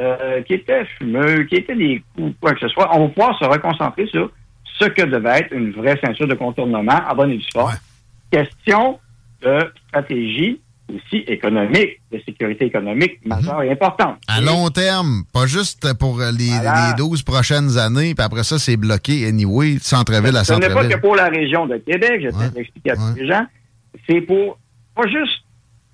euh, 0.01 0.43
qui 0.43 0.55
était 0.55 0.85
fumeux, 0.99 1.45
qui 1.45 1.57
était 1.57 1.75
des 1.75 2.03
coups, 2.15 2.35
quoi 2.41 2.53
que 2.53 2.61
ce 2.61 2.69
soit, 2.69 2.95
on 2.95 3.07
va 3.07 3.09
pouvoir 3.09 3.39
se 3.39 3.45
reconcentrer 3.47 4.07
sur 4.09 4.31
ce 4.79 4.85
que 4.85 5.03
devait 5.03 5.39
être 5.39 5.53
une 5.53 5.73
vraie 5.73 5.99
ceinture 6.05 6.29
de 6.29 6.35
contournement 6.35 7.01
à 7.09 7.15
bonne 7.15 7.31
et 7.31 7.39
due 7.39 7.47
Question 8.31 8.99
de 9.41 9.73
stratégie 9.89 10.61
aussi 10.94 11.25
économique, 11.27 12.01
de 12.12 12.20
sécurité 12.25 12.66
économique 12.66 13.25
majeure 13.25 13.62
et 13.62 13.70
importante. 13.70 14.18
À 14.29 14.40
long 14.40 14.68
terme, 14.70 15.25
pas 15.33 15.46
juste 15.46 15.94
pour 15.94 16.20
les, 16.20 16.51
les 16.51 16.94
12 16.96 17.22
prochaines 17.22 17.77
années, 17.77 18.14
puis 18.14 18.25
après 18.25 18.44
ça, 18.44 18.59
c'est 18.59 18.77
bloqué 18.77 19.27
anyway, 19.27 19.79
centre-ville 19.81 20.37
à 20.37 20.44
centre-ville. 20.44 20.70
Ce 20.70 20.75
n'est 20.75 20.88
pas 20.88 20.94
que 20.94 21.01
pour 21.01 21.16
la 21.16 21.29
région 21.29 21.66
de 21.66 21.77
Québec, 21.79 22.20
je 22.22 22.29
vais 22.29 22.61
expliquer 22.61 22.90
à 22.92 22.96
tous 22.96 23.14
les 23.16 23.27
gens. 23.27 23.46
c'est 24.09 24.20
pour 24.20 24.59
pas 24.94 25.09
juste 25.09 25.42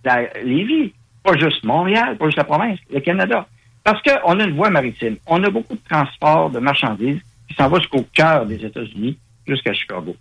la 0.05 0.29
Lévis, 0.43 0.93
pas 1.23 1.37
juste 1.37 1.65
Montréal, 1.65 2.17
pas 2.19 2.27
juste 2.27 2.39
la 2.39 2.45
province, 2.45 2.79
le 2.93 3.01
Canada. 3.01 3.47
Parce 3.85 4.01
qu'on 4.03 4.39
a 4.39 4.45
une 4.45 4.55
voie 4.55 4.71
maritime. 4.71 5.17
On 5.27 5.43
a 5.43 5.51
beaucoup 5.51 5.75
de 5.75 5.81
transport 5.89 6.51
de 6.51 6.59
marchandises 6.59 7.21
qui 7.49 7.55
s'en 7.55 7.69
va 7.69 7.79
jusqu'au 7.79 8.05
cœur 8.15 8.47
des 8.47 8.65
États-Unis, 8.65 9.19
jusqu'à 9.47 9.73
Chicago. 9.73 10.15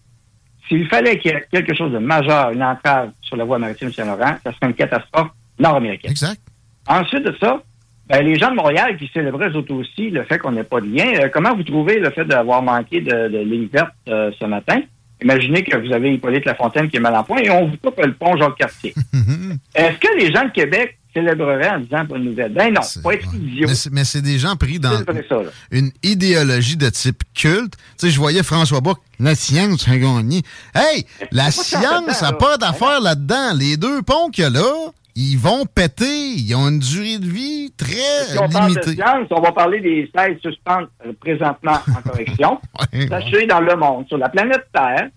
S'il 0.72 0.88
fallait 0.88 1.20
qu'il 1.20 1.32
y 1.32 1.34
ait 1.34 1.46
quelque 1.52 1.76
chose 1.76 1.92
de 1.92 1.98
majeur, 1.98 2.52
une 2.52 2.64
entrave 2.64 3.12
sur 3.22 3.36
la 3.36 3.44
voie 3.44 3.60
maritime 3.60 3.92
Saint-Laurent, 3.92 4.38
ça 4.42 4.54
serait 4.54 4.68
une 4.68 4.74
catastrophe 4.74 5.28
nord-américaine. 5.60 6.12
Exact. 6.12 6.40
Ensuite 6.88 7.26
de 7.26 7.36
ça, 7.42 7.62
ben, 8.08 8.26
les 8.26 8.40
gens 8.40 8.52
de 8.52 8.56
Montréal 8.56 8.96
qui 8.96 9.12
célébraient 9.14 9.50
eux 9.50 9.58
autres 9.58 9.74
aussi 9.74 10.10
le 10.10 10.24
fait 10.24 10.38
qu'on 10.38 10.54
n'ait 10.54 10.64
pas 10.64 10.80
de 10.80 10.88
lien, 10.88 11.12
euh, 11.20 11.28
comment 11.28 11.54
vous 11.54 11.64
trouvez 11.64 12.00
le 12.00 12.10
fait 12.12 12.24
d'avoir 12.24 12.62
manqué 12.62 13.02
de, 13.02 13.28
de 13.28 13.40
ligne 13.40 13.68
verte 13.68 13.92
euh, 14.08 14.32
ce 14.40 14.46
matin? 14.46 14.80
Imaginez 15.22 15.62
que 15.64 15.76
vous 15.76 15.92
avez 15.92 16.14
Hippolyte 16.14 16.46
Lafontaine 16.46 16.88
qui 16.90 16.96
est 16.96 17.02
mal 17.02 17.16
en 17.16 17.26
point 17.26 17.40
et 17.40 17.50
on 17.50 17.68
vous 17.68 17.76
coupe 17.76 18.02
le 18.02 18.14
pont 18.14 18.38
Jacques-Cartier. 18.38 18.94
Est-ce 19.76 19.98
que 19.98 20.18
les 20.18 20.34
gens 20.34 20.46
de 20.46 20.52
Québec 20.52 20.98
célébreraient 21.14 21.70
en 21.70 21.80
disant 21.80 22.06
pas 22.06 22.18
de 22.18 22.24
nouvelle? 22.24 22.54
Ben 22.54 22.74
non, 22.74 22.82
pas 23.04 23.14
être 23.14 23.34
idiot. 23.34 23.68
Mais 23.92 24.04
c'est- 24.04 24.22
des 24.22 24.38
gens 24.40 24.56
pris 24.56 24.80
dans 24.80 24.98
ça, 24.98 25.42
une 25.72 25.92
idéologie 26.04 26.78
de 26.78 26.90
type 26.90 27.24
culte. 27.34 27.74
Tu 27.98 28.08
sais, 28.08 28.10
je 28.12 28.18
voyais 28.20 28.44
François 28.44 28.82
Bourque, 28.82 29.02
la 29.20 29.36
science 29.36 29.88
a 29.88 29.98
gagné. 29.98 30.42
Hey, 30.76 31.06
la 31.32 31.52
science 31.52 32.22
n'a 32.22 32.34
pas 32.34 32.58
d'affaire 32.58 33.02
là-dedans. 33.02 33.54
Les 33.56 33.78
deux 33.78 34.02
ponts 34.02 34.30
qu'il 34.32 34.44
y 34.44 34.48
a 34.48 34.50
là, 34.50 34.72
ils 35.16 35.38
vont 35.38 35.66
péter. 35.66 36.34
Ils 36.38 36.56
ont 36.56 36.70
une 36.70 36.80
durée 36.80 37.18
de 37.18 37.26
vie 37.26 37.74
très 37.76 38.26
Si 38.28 38.38
on 38.40 38.48
parle 38.50 38.74
de 38.76 38.80
limitée. 38.80 38.96
science, 39.02 39.28
on 39.32 39.42
va 39.42 39.52
parler 39.52 39.80
des 39.82 40.10
16 40.16 40.38
suspentes 40.42 40.90
euh, 41.06 41.12
présentement 41.20 41.80
en 41.98 42.02
correction. 42.10 42.60
Ouais, 42.94 43.08
Sachez 43.08 43.46
dans 43.48 43.60
le 43.62 43.76
monde, 43.76 44.08
sur 44.08 44.18
la 44.18 44.30
planète 44.30 44.66
Terre, 44.74 45.10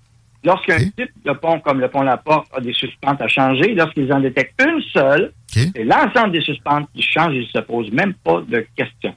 lorsqu'un 0.45 0.79
type 0.79 1.11
de 1.25 1.33
pont 1.33 1.61
comme 1.61 1.81
le 1.81 1.89
pont 1.89 2.03
La 2.03 2.17
Porte 2.17 2.49
a 2.57 2.61
des 2.61 2.73
suspentes 2.73 3.21
à 3.21 3.29
changer, 3.29 3.75
lorsqu'ils 3.75 4.13
en 4.13 4.21
détectent 4.21 4.61
une 4.63 4.83
seule, 4.93 5.33
c'est 5.49 5.85
l'ensemble 5.85 6.33
des 6.33 6.41
suspentes 6.41 6.89
qui 6.95 7.03
changent 7.03 7.35
et 7.35 7.39
ils 7.39 7.51
ne 7.55 7.61
se 7.61 7.67
posent 7.67 7.91
même 7.93 8.15
pas 8.15 8.43
de 8.49 8.67
questions. 8.77 9.15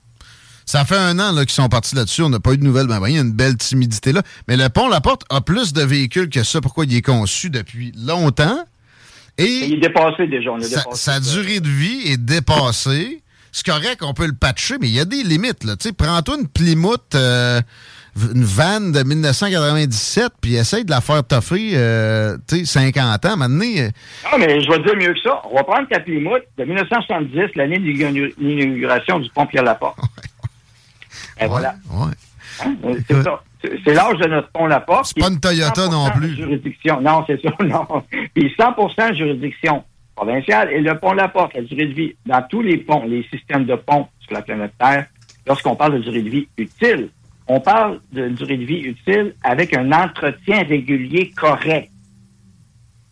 Ça 0.66 0.84
fait 0.84 0.98
un 0.98 1.18
an 1.20 1.34
qu'ils 1.40 1.50
sont 1.52 1.70
partis 1.70 1.96
là-dessus. 1.96 2.24
On 2.24 2.30
n'a 2.30 2.42
pas 2.42 2.52
eu 2.52 2.58
de 2.58 2.64
nouvelles. 2.64 2.88
Ben, 2.88 3.00
ben, 3.00 3.08
il 3.08 3.16
y 3.16 3.18
a 3.18 3.22
une 3.22 3.32
belle 3.32 3.56
timidité 3.56 4.12
là. 4.12 4.22
Mais 4.50 4.58
le 4.58 4.68
pont 4.68 4.90
La 4.90 5.00
Porte 5.00 5.24
a 5.30 5.40
plus 5.40 5.72
de 5.72 5.82
véhicules 5.82 6.30
que 6.30 6.44
ça. 6.44 6.60
Pourquoi 6.60 6.84
il 6.84 6.94
est 6.94 7.02
conçu 7.02 7.50
depuis 7.50 7.94
longtemps? 7.96 8.66
Et 9.38 9.66
il 9.66 9.74
est 9.76 9.78
dépassé 9.78 10.28
déjà. 10.28 10.52
On 10.52 10.94
sa, 10.94 11.20
durée 11.22 11.62
de 11.62 11.70
vie 11.70 12.12
est 12.12 12.18
dépassée. 12.18 13.22
C'est 13.52 13.66
correct, 13.66 14.04
on 14.04 14.14
peut 14.14 14.28
le 14.28 14.36
patcher, 14.36 14.76
mais 14.80 14.88
il 14.88 14.94
y 14.94 15.00
a 15.00 15.06
des 15.06 15.24
limites. 15.24 15.64
Là. 15.64 15.78
Tu 15.78 15.88
sais, 15.88 15.94
Prends-toi 15.94 16.38
une 16.40 16.48
Plymouth, 16.48 17.16
euh, 17.16 17.62
une 18.34 18.44
vanne 18.44 18.92
de 18.92 19.04
1997, 19.04 20.34
puis 20.42 20.56
essaye 20.56 20.86
de 20.86 20.92
la 20.92 21.02
faire 21.02 21.24
toffer 21.24 21.72
euh, 21.76 22.38
tu 22.48 22.66
sais, 22.66 22.80
50 22.80 23.26
ans. 23.26 23.38
Maintenant, 23.38 23.66
euh, 23.66 23.90
Non, 24.32 24.38
mais 24.40 24.62
je 24.62 24.70
vais 24.70 24.80
dire 24.80 24.96
mieux 24.96 25.14
que 25.14 25.20
ça. 25.22 25.42
On 25.52 25.56
va 25.56 25.64
prendre 25.64 25.88
ta 25.90 26.00
Plymouth 26.00 26.44
de 26.58 26.64
1970, 26.64 27.56
l'année 27.56 27.80
de 27.80 28.34
l'inauguration 28.40 29.20
du 29.20 29.30
pont 29.30 29.46
Pierre-Laporte. 29.46 29.98
Et 31.40 31.44
ouais, 31.44 31.48
voilà. 31.48 31.76
ouais. 31.92 32.14
Hein? 32.66 32.76
C'est 33.08 33.24
ça. 33.24 33.44
C'est 33.86 33.94
l'âge 33.94 34.18
de 34.18 34.28
notre 34.28 34.50
pont 34.50 34.68
Laporte. 34.68 35.12
C'est 35.14 35.20
pas 35.20 35.30
une 35.30 35.40
Toyota 35.40 35.88
non 35.88 36.10
plus. 36.12 36.36
Juridiction. 36.36 37.02
Non, 37.02 37.24
c'est 37.28 37.42
ça, 37.42 37.50
non. 37.64 37.86
Puis 38.34 38.54
100% 38.58 39.16
juridiction 39.16 39.84
provinciale. 40.16 40.72
Et 40.72 40.82
le 40.82 40.98
pont 40.98 41.14
Laporte, 41.14 41.54
la 41.56 41.62
durée 41.62 41.88
de 41.88 41.94
vie, 41.94 42.16
dans 42.26 42.42
tous 42.50 42.62
les 42.62 42.78
ponts, 42.78 43.04
les 43.08 43.24
systèmes 43.32 43.66
de 43.66 43.76
ponts 43.76 44.08
sur 44.20 44.34
la 44.34 44.42
planète 44.42 44.74
Terre, 44.80 45.06
lorsqu'on 45.46 45.76
parle 45.76 45.94
de 45.94 46.00
durée 46.00 46.22
de 46.22 46.30
vie 46.30 46.48
utile, 46.58 47.10
on 47.48 47.60
parle 47.60 48.00
de 48.12 48.30
durée 48.30 48.58
de 48.58 48.66
vie 48.66 48.80
utile 48.82 49.36
avec 49.44 49.74
un 49.76 49.92
entretien 49.92 50.64
régulier 50.64 51.32
correct. 51.36 51.90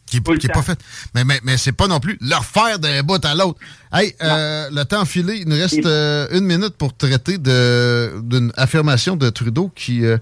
qui 0.06 0.22
Tout 0.22 0.34
le 0.34 0.38
qui 0.38 0.48
est 0.48 0.50
temps. 0.50 0.60
pas 0.60 0.66
fait. 0.66 0.80
Mais, 1.14 1.24
mais, 1.24 1.40
mais 1.44 1.58
c'est 1.58 1.72
pas 1.72 1.88
non 1.88 2.00
plus 2.00 2.18
leur 2.22 2.46
faire 2.46 2.78
d'un 2.80 3.02
bout 3.04 3.24
à 3.26 3.34
l'autre. 3.34 3.60
Hey, 3.92 4.14
euh, 4.22 4.70
le 4.72 4.84
temps 4.84 5.06
filé, 5.06 5.38
il 5.42 5.48
nous 5.50 5.56
reste 5.56 5.86
euh, 5.86 6.28
une 6.32 6.46
minute 6.46 6.76
pour 6.78 6.96
traiter 6.96 7.38
d'une 7.38 8.52
affirmation 8.56 9.16
de 9.16 9.30
Trudeau 9.30 9.72
qui 9.76 10.06
euh, 10.06 10.18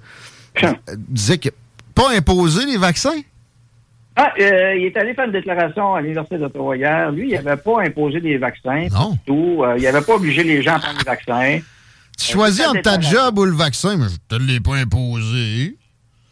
disait 1.09 1.37
que 1.37 1.49
pas 1.95 2.11
imposer 2.15 2.65
les 2.65 2.77
vaccins? 2.77 3.19
Ah, 4.15 4.31
euh, 4.39 4.75
il 4.75 4.85
est 4.85 4.97
allé 4.97 5.15
faire 5.15 5.25
une 5.25 5.31
déclaration 5.31 5.95
à 5.95 6.01
l'Université 6.01 6.37
d'Ottawa 6.37 6.77
hier. 6.77 7.11
Lui, 7.11 7.31
il 7.31 7.33
n'avait 7.41 7.59
pas 7.61 7.81
imposé 7.81 8.21
des 8.21 8.37
vaccins. 8.37 8.87
Non. 8.91 9.17
Tout. 9.25 9.63
Euh, 9.63 9.75
il 9.77 9.83
n'avait 9.83 10.01
pas 10.01 10.15
obligé 10.15 10.43
les 10.43 10.61
gens 10.61 10.75
à 10.75 10.79
prendre 10.79 10.99
des 10.99 11.03
vaccins. 11.03 11.59
Tu 12.17 12.31
choisis 12.31 12.65
entre 12.67 12.81
ta 12.81 12.99
job 12.99 13.39
ou 13.39 13.45
le 13.45 13.55
vaccin, 13.55 13.97
mais 13.97 14.05
je 14.09 14.17
te 14.37 14.41
l'ai 14.41 14.59
pas 14.59 14.75
imposé. 14.75 15.75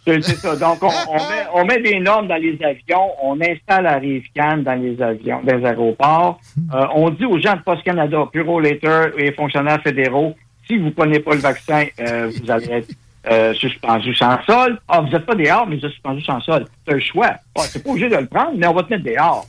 C'est 0.05 0.21
ça. 0.21 0.55
Donc, 0.55 0.81
on, 0.81 0.87
on 0.87 1.15
met, 1.15 1.45
on 1.53 1.65
met 1.65 1.81
des 1.81 1.99
normes 1.99 2.27
dans 2.27 2.41
les 2.41 2.57
avions, 2.63 3.11
on 3.21 3.39
installe 3.39 3.83
la 3.83 3.97
Rive-Can 3.97 4.57
dans 4.57 4.81
les 4.81 4.99
avions, 5.01 5.41
dans 5.43 5.55
les 5.57 5.65
aéroports. 5.65 6.39
Euh, 6.73 6.85
on 6.95 7.09
dit 7.11 7.25
aux 7.25 7.39
gens 7.39 7.55
de 7.55 7.61
Post 7.61 7.83
Canada, 7.83 8.17
Bureau 8.33 8.59
Later 8.59 9.11
et 9.17 9.31
fonctionnaires 9.33 9.81
fédéraux, 9.83 10.35
si 10.67 10.77
vous 10.77 10.85
ne 10.85 10.91
prenez 10.91 11.19
pas 11.19 11.35
le 11.35 11.41
vaccin, 11.41 11.85
euh, 11.99 12.31
vous 12.41 12.49
allez 12.49 12.69
être 12.71 12.89
euh, 13.29 13.53
suspendu 13.53 14.15
sans 14.15 14.41
sol. 14.43 14.79
Ah, 14.87 15.01
vous 15.01 15.09
n'êtes 15.09 15.25
pas 15.25 15.35
dehors, 15.35 15.67
mais 15.67 15.75
vous 15.77 15.85
êtes 15.85 15.91
suspendu 15.91 16.23
sans 16.23 16.41
sol. 16.41 16.65
C'est 16.87 16.95
un 16.95 16.99
choix. 16.99 17.33
Ah, 17.55 17.61
c'est 17.69 17.83
pas 17.83 17.91
obligé 17.91 18.09
de 18.09 18.15
le 18.15 18.25
prendre, 18.25 18.53
mais 18.55 18.65
on 18.65 18.73
va 18.73 18.83
te 18.83 18.89
mettre 18.89 19.05
dehors. 19.05 19.45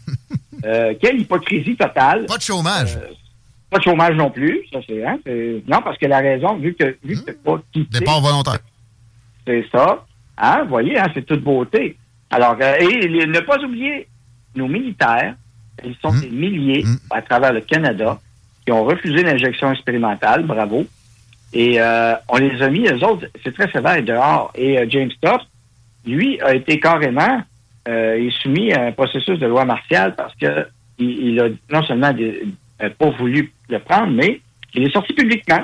Quelle 1.00 1.20
hypocrisie 1.20 1.76
totale. 1.76 2.26
Pas 2.26 2.36
de 2.36 2.42
chômage. 2.42 2.98
Pas 3.72 3.78
de 3.78 3.84
chômage 3.84 4.14
non 4.16 4.30
plus. 4.30 4.60
Ça, 4.72 4.80
c'est, 4.86 5.02
hein, 5.04 5.18
non, 5.66 5.80
parce 5.82 5.96
que 5.98 6.06
la 6.06 6.18
raison, 6.18 6.56
vu 6.56 6.74
que, 6.74 6.94
vu 7.02 7.16
que 7.24 7.32
pas 7.32 7.58
quitté, 7.72 8.00
Départ 8.00 8.20
volontaire. 8.20 8.58
c'est 9.46 9.64
ça. 9.72 10.04
Hein, 10.36 10.60
vous 10.64 10.68
voyez, 10.68 10.98
hein, 10.98 11.06
c'est 11.14 11.24
toute 11.24 11.42
beauté. 11.42 11.96
Alors, 12.30 12.56
euh, 12.60 12.74
et 12.80 13.08
les- 13.08 13.26
ne 13.26 13.40
pas 13.40 13.58
oublier 13.64 14.06
nos 14.54 14.68
militaires, 14.68 15.34
ils 15.84 15.96
sont 16.02 16.12
Mm. 16.12 16.20
des 16.20 16.28
milliers 16.30 16.82
Mm. 16.84 16.96
à 17.10 17.22
travers 17.22 17.52
le 17.54 17.62
Canada 17.62 18.18
qui 18.64 18.72
ont 18.72 18.84
refusé 18.84 19.22
l'injection 19.22 19.72
expérimentale, 19.72 20.44
bravo. 20.44 20.84
Et 21.54 21.80
euh, 21.80 22.14
on 22.28 22.36
les 22.38 22.60
a 22.62 22.68
mis, 22.68 22.86
eux 22.86 23.04
autres, 23.04 23.26
c'est 23.42 23.54
très 23.54 23.70
sévère 23.72 24.02
dehors. 24.02 24.52
Et 24.54 24.78
euh, 24.78 24.86
James 24.88 25.10
Toft, 25.20 25.46
lui, 26.06 26.38
a 26.42 26.54
été 26.54 26.78
carrément 26.78 27.42
il 27.86 28.28
est 28.28 28.42
soumis 28.42 28.72
à 28.72 28.84
un 28.84 28.92
processus 28.92 29.38
de 29.40 29.46
loi 29.46 29.64
martiale 29.64 30.14
parce 30.14 30.34
que 30.36 30.66
il, 30.98 31.08
il 31.28 31.40
a 31.40 31.48
non 31.70 31.82
seulement 31.84 32.12
des- 32.12 32.42
pas 32.98 33.10
voulu 33.10 33.52
le 33.72 33.80
prendre, 33.80 34.12
mais 34.12 34.40
il 34.74 34.84
est 34.84 34.92
sorti 34.92 35.12
publiquement 35.12 35.62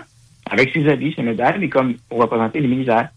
avec 0.51 0.71
ses 0.73 0.89
habits, 0.89 1.13
ses 1.15 1.23
médailles, 1.23 1.57
mais 1.59 1.69
comme 1.69 1.95
pour 2.09 2.21
représenter 2.21 2.61
les 2.61 2.69
militaires. 2.69 3.09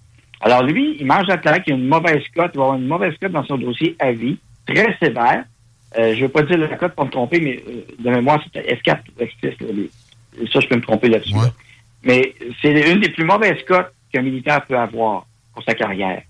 Alors 0.41 0.63
lui, 0.63 0.97
il 0.99 1.05
mange 1.05 1.27
la 1.27 1.37
claque, 1.37 1.63
il 1.67 1.73
a 1.73 1.75
une 1.75 1.87
mauvaise 1.87 2.23
cote, 2.35 2.51
il 2.53 2.57
va 2.57 2.63
avoir 2.63 2.75
une 2.77 2.87
mauvaise 2.87 3.13
cote 3.21 3.31
dans 3.31 3.45
son 3.45 3.57
dossier 3.57 3.95
à 3.99 4.11
vie, 4.11 4.37
très 4.65 4.95
sévère. 5.01 5.45
Euh, 5.97 6.13
je 6.13 6.19
ne 6.19 6.21
veux 6.23 6.29
pas 6.29 6.43
dire 6.43 6.57
la 6.57 6.67
cote 6.77 6.93
pour 6.93 7.05
me 7.05 7.11
tromper, 7.11 7.39
mais 7.41 7.61
euh, 7.67 7.81
de 7.99 8.09
mémoire, 8.09 8.41
c'était 8.43 8.73
S4 8.75 8.99
ou 9.19 9.23
S6. 9.23 9.43
là, 9.43 9.67
les- 9.73 10.47
ça, 10.51 10.59
je 10.61 10.67
peux 10.67 10.75
me 10.77 10.81
tromper 10.81 11.09
là-dessus. 11.09 11.35
Ouais. 11.35 11.41
là. 11.41 11.53
Mais 12.03 12.33
c'est 12.61 12.91
une 12.91 12.99
des 13.01 13.09
plus 13.09 13.25
mauvaises 13.25 13.61
cotes 13.67 13.93
qu'un 14.11 14.21
militaire 14.21 14.65
peut 14.65 14.77
avoir 14.77 15.25
pour 15.53 15.63
sa 15.63 15.73
carrière. 15.73 16.21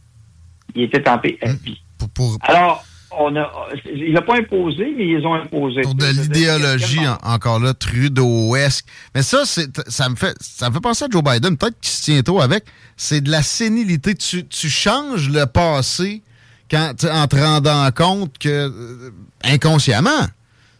Il 0.76 0.84
était 0.84 1.02
tempé 1.02 1.38
à 1.41 1.54
vie. 1.54 1.80
Pour, 2.00 2.10
pour, 2.10 2.38
Alors, 2.41 2.84
on 3.19 3.36
a, 3.36 3.52
il 3.93 4.13
n'a 4.13 4.21
pas 4.21 4.38
imposé, 4.38 4.93
mais 4.97 5.06
ils 5.08 5.26
ont 5.26 5.34
imposé. 5.34 5.82
pour 5.82 5.95
de 5.95 6.06
Je 6.06 6.21
l'idéologie 6.21 7.08
en- 7.08 7.17
encore 7.24 7.60
là, 7.60 7.74
Trudeauesque. 7.74 8.86
Mais 9.15 9.21
ça, 9.21 9.43
c'est, 9.45 9.69
ça 9.89 10.10
me 10.10 10.15
fait 10.15 10.36
ça 10.39 10.69
me 10.69 10.74
fait 10.76 10.80
penser 10.82 11.06
à 11.06 11.08
Joe 11.12 11.24
Biden, 11.24 11.58
peut-être 11.58 11.80
qu'il 11.82 11.91
se 11.91 12.04
tient 12.04 12.21
tôt 12.21 12.41
avec. 12.41 12.63
C'est 12.97 13.21
de 13.21 13.30
la 13.32 13.41
sénilité. 13.43 14.15
Tu, 14.15 14.47
tu 14.47 14.69
changes 14.69 15.30
le 15.30 15.45
passé 15.45 16.21
quand, 16.69 16.93
en 17.06 17.28
te 17.28 17.36
rendant 17.36 17.89
compte 17.91 18.38
que 18.38 18.50
euh, 18.50 19.10
inconsciemment, 19.43 20.10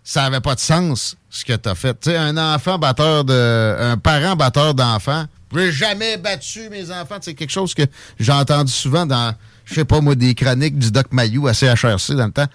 ça 0.04 0.24
n'avait 0.24 0.40
pas 0.42 0.56
de 0.56 0.60
sens 0.60 1.16
ce 1.30 1.46
que 1.46 1.54
tu 1.54 1.70
as 1.70 1.76
fait. 1.76 1.94
Tu 2.00 2.12
sais, 2.12 2.18
un 2.18 2.38
enfant 2.38 2.78
batteur 2.80 3.24
de. 3.24 3.76
un 3.80 3.98
parent 3.98 4.36
batteur 4.36 4.74
d'enfants. 4.74 5.26
J'ai 5.54 5.72
jamais 5.72 6.16
battu 6.18 6.70
mes 6.70 6.90
enfants. 6.92 7.18
C'est 7.20 7.34
quelque 7.34 7.52
chose 7.52 7.74
que 7.74 7.84
j'ai 8.20 8.32
entendu 8.32 8.72
souvent 8.72 9.06
dans, 9.06 9.34
je 9.66 9.74
sais 9.74 9.86
pas 9.86 10.02
moi, 10.02 10.16
des 10.16 10.34
chroniques 10.36 10.78
du 10.78 10.92
Doc 10.92 11.08
Mayou 11.12 11.48
à 11.48 11.54
CHRC 11.54 12.16
dans 12.16 12.26
le 12.28 12.32
temps. 12.32 12.48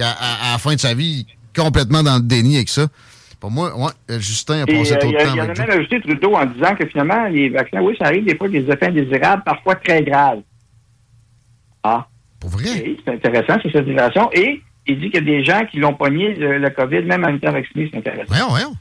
À, 0.00 0.48
à 0.48 0.52
la 0.52 0.58
fin 0.58 0.74
de 0.74 0.80
sa 0.80 0.94
vie, 0.94 1.26
complètement 1.54 2.02
dans 2.02 2.16
le 2.16 2.22
déni 2.22 2.56
avec 2.56 2.68
ça. 2.68 2.86
Pour 3.40 3.50
moi, 3.50 3.76
ouais, 3.76 4.18
Justin 4.20 4.62
a 4.62 4.66
passé 4.66 4.92
euh, 4.94 4.96
trop 4.98 5.10
de 5.10 5.16
temps 5.18 5.32
il 5.32 5.36
y 5.36 5.40
en 5.40 5.44
a 5.48 5.52
même 5.54 5.70
ajouté 5.70 6.00
Trudeau 6.00 6.34
en 6.34 6.46
disant 6.46 6.74
que 6.76 6.86
finalement, 6.86 7.24
les 7.26 7.48
vaccins, 7.48 7.80
oui, 7.82 7.94
ça 7.98 8.06
arrive 8.06 8.24
des 8.24 8.36
fois 8.36 8.48
des 8.48 8.60
effets 8.60 8.86
indésirables, 8.86 9.42
parfois 9.44 9.74
très 9.74 10.02
graves. 10.02 10.40
Ah, 11.82 12.06
Pour 12.38 12.50
vrai? 12.50 12.68
oui, 12.84 13.00
c'est 13.04 13.12
intéressant, 13.14 13.58
c'est 13.62 13.72
cette 13.72 13.84
déclaration. 13.86 14.30
Et 14.32 14.62
il 14.86 15.00
dit 15.00 15.10
qu'il 15.10 15.14
y 15.14 15.18
a 15.18 15.38
des 15.38 15.44
gens 15.44 15.62
qui 15.70 15.78
l'ont 15.78 15.94
pogné, 15.94 16.34
le, 16.34 16.58
le 16.58 16.70
COVID, 16.70 17.02
même 17.02 17.24
en 17.24 17.34
étant 17.34 17.50
vacciné, 17.52 17.88
c'est 17.92 17.98
intéressant. 17.98 18.24
Voyons, 18.28 18.48
voyons. 18.48 18.74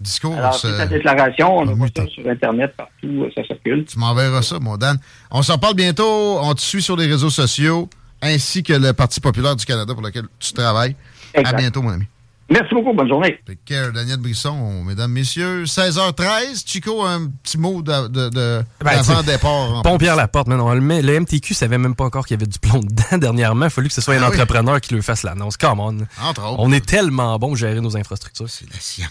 Discours. 0.00 0.36
Alors, 0.36 0.54
c'est 0.54 0.68
euh, 0.68 0.76
sa 0.76 0.86
déclaration, 0.86 1.56
on 1.58 1.62
ah, 1.68 1.72
voit 1.72 1.86
oui, 1.86 1.92
ça 1.96 2.06
sur 2.06 2.28
Internet, 2.28 2.74
partout, 2.76 3.24
euh, 3.24 3.30
ça 3.34 3.42
circule. 3.44 3.84
Tu 3.86 3.98
m'enverras 3.98 4.42
ça, 4.42 4.58
mon 4.58 4.76
Dan. 4.76 4.98
On 5.30 5.42
s'en 5.42 5.56
parle 5.58 5.74
bientôt. 5.74 6.38
On 6.42 6.54
te 6.54 6.60
suit 6.60 6.82
sur 6.82 6.96
les 6.96 7.06
réseaux 7.06 7.30
sociaux, 7.30 7.88
ainsi 8.20 8.62
que 8.62 8.74
le 8.74 8.92
Parti 8.92 9.20
populaire 9.20 9.56
du 9.56 9.64
Canada 9.64 9.94
pour 9.94 10.02
lequel 10.02 10.24
tu 10.38 10.52
travailles. 10.52 10.96
Exact. 11.32 11.54
À 11.54 11.56
bientôt, 11.56 11.80
mon 11.82 11.90
ami. 11.90 12.04
Merci 12.48 12.74
beaucoup. 12.74 12.92
Bonne 12.92 13.08
journée. 13.08 13.40
Take 13.44 13.58
care, 13.64 13.92
Daniel 13.92 14.18
Brisson, 14.18 14.84
mesdames, 14.84 15.10
messieurs. 15.10 15.64
16h13. 15.64 16.62
Chico, 16.64 17.02
un 17.02 17.26
petit 17.42 17.58
mot 17.58 17.82
de, 17.82 18.06
de, 18.06 18.28
de 18.28 18.62
Ben, 18.84 18.96
d'avant-départ. 18.96 19.50
en 19.78 19.82
Pompière 19.82 20.14
la 20.14 20.28
porte. 20.28 20.46
On 20.48 20.72
le, 20.74 20.80
met, 20.80 21.02
le 21.02 21.18
MTQ 21.20 21.54
savait 21.54 21.76
même 21.78 21.96
pas 21.96 22.04
encore 22.04 22.24
qu'il 22.24 22.36
y 22.36 22.38
avait 22.38 22.46
du 22.46 22.58
plomb 22.60 22.80
dedans 22.80 23.18
dernièrement. 23.18 23.64
Il 23.64 23.66
a 23.66 23.70
fallu 23.70 23.88
que 23.88 23.94
ce 23.94 24.00
soit 24.00 24.14
un 24.14 24.18
Ah 24.22 24.28
oui. 24.30 24.34
entrepreneur 24.36 24.80
qui 24.80 24.94
lui 24.94 25.02
fasse 25.02 25.24
l'annonce. 25.24 25.56
Come 25.56 25.80
on. 25.80 25.96
Entre 26.22 26.42
autres. 26.44 26.56
On 26.58 26.70
est 26.70 26.86
tellement 26.86 27.36
bon 27.38 27.48
pour 27.48 27.56
gérer 27.56 27.80
nos 27.80 27.96
infrastructures. 27.96 28.48
C'est 28.48 28.70
la 28.72 28.78
science. 28.78 29.10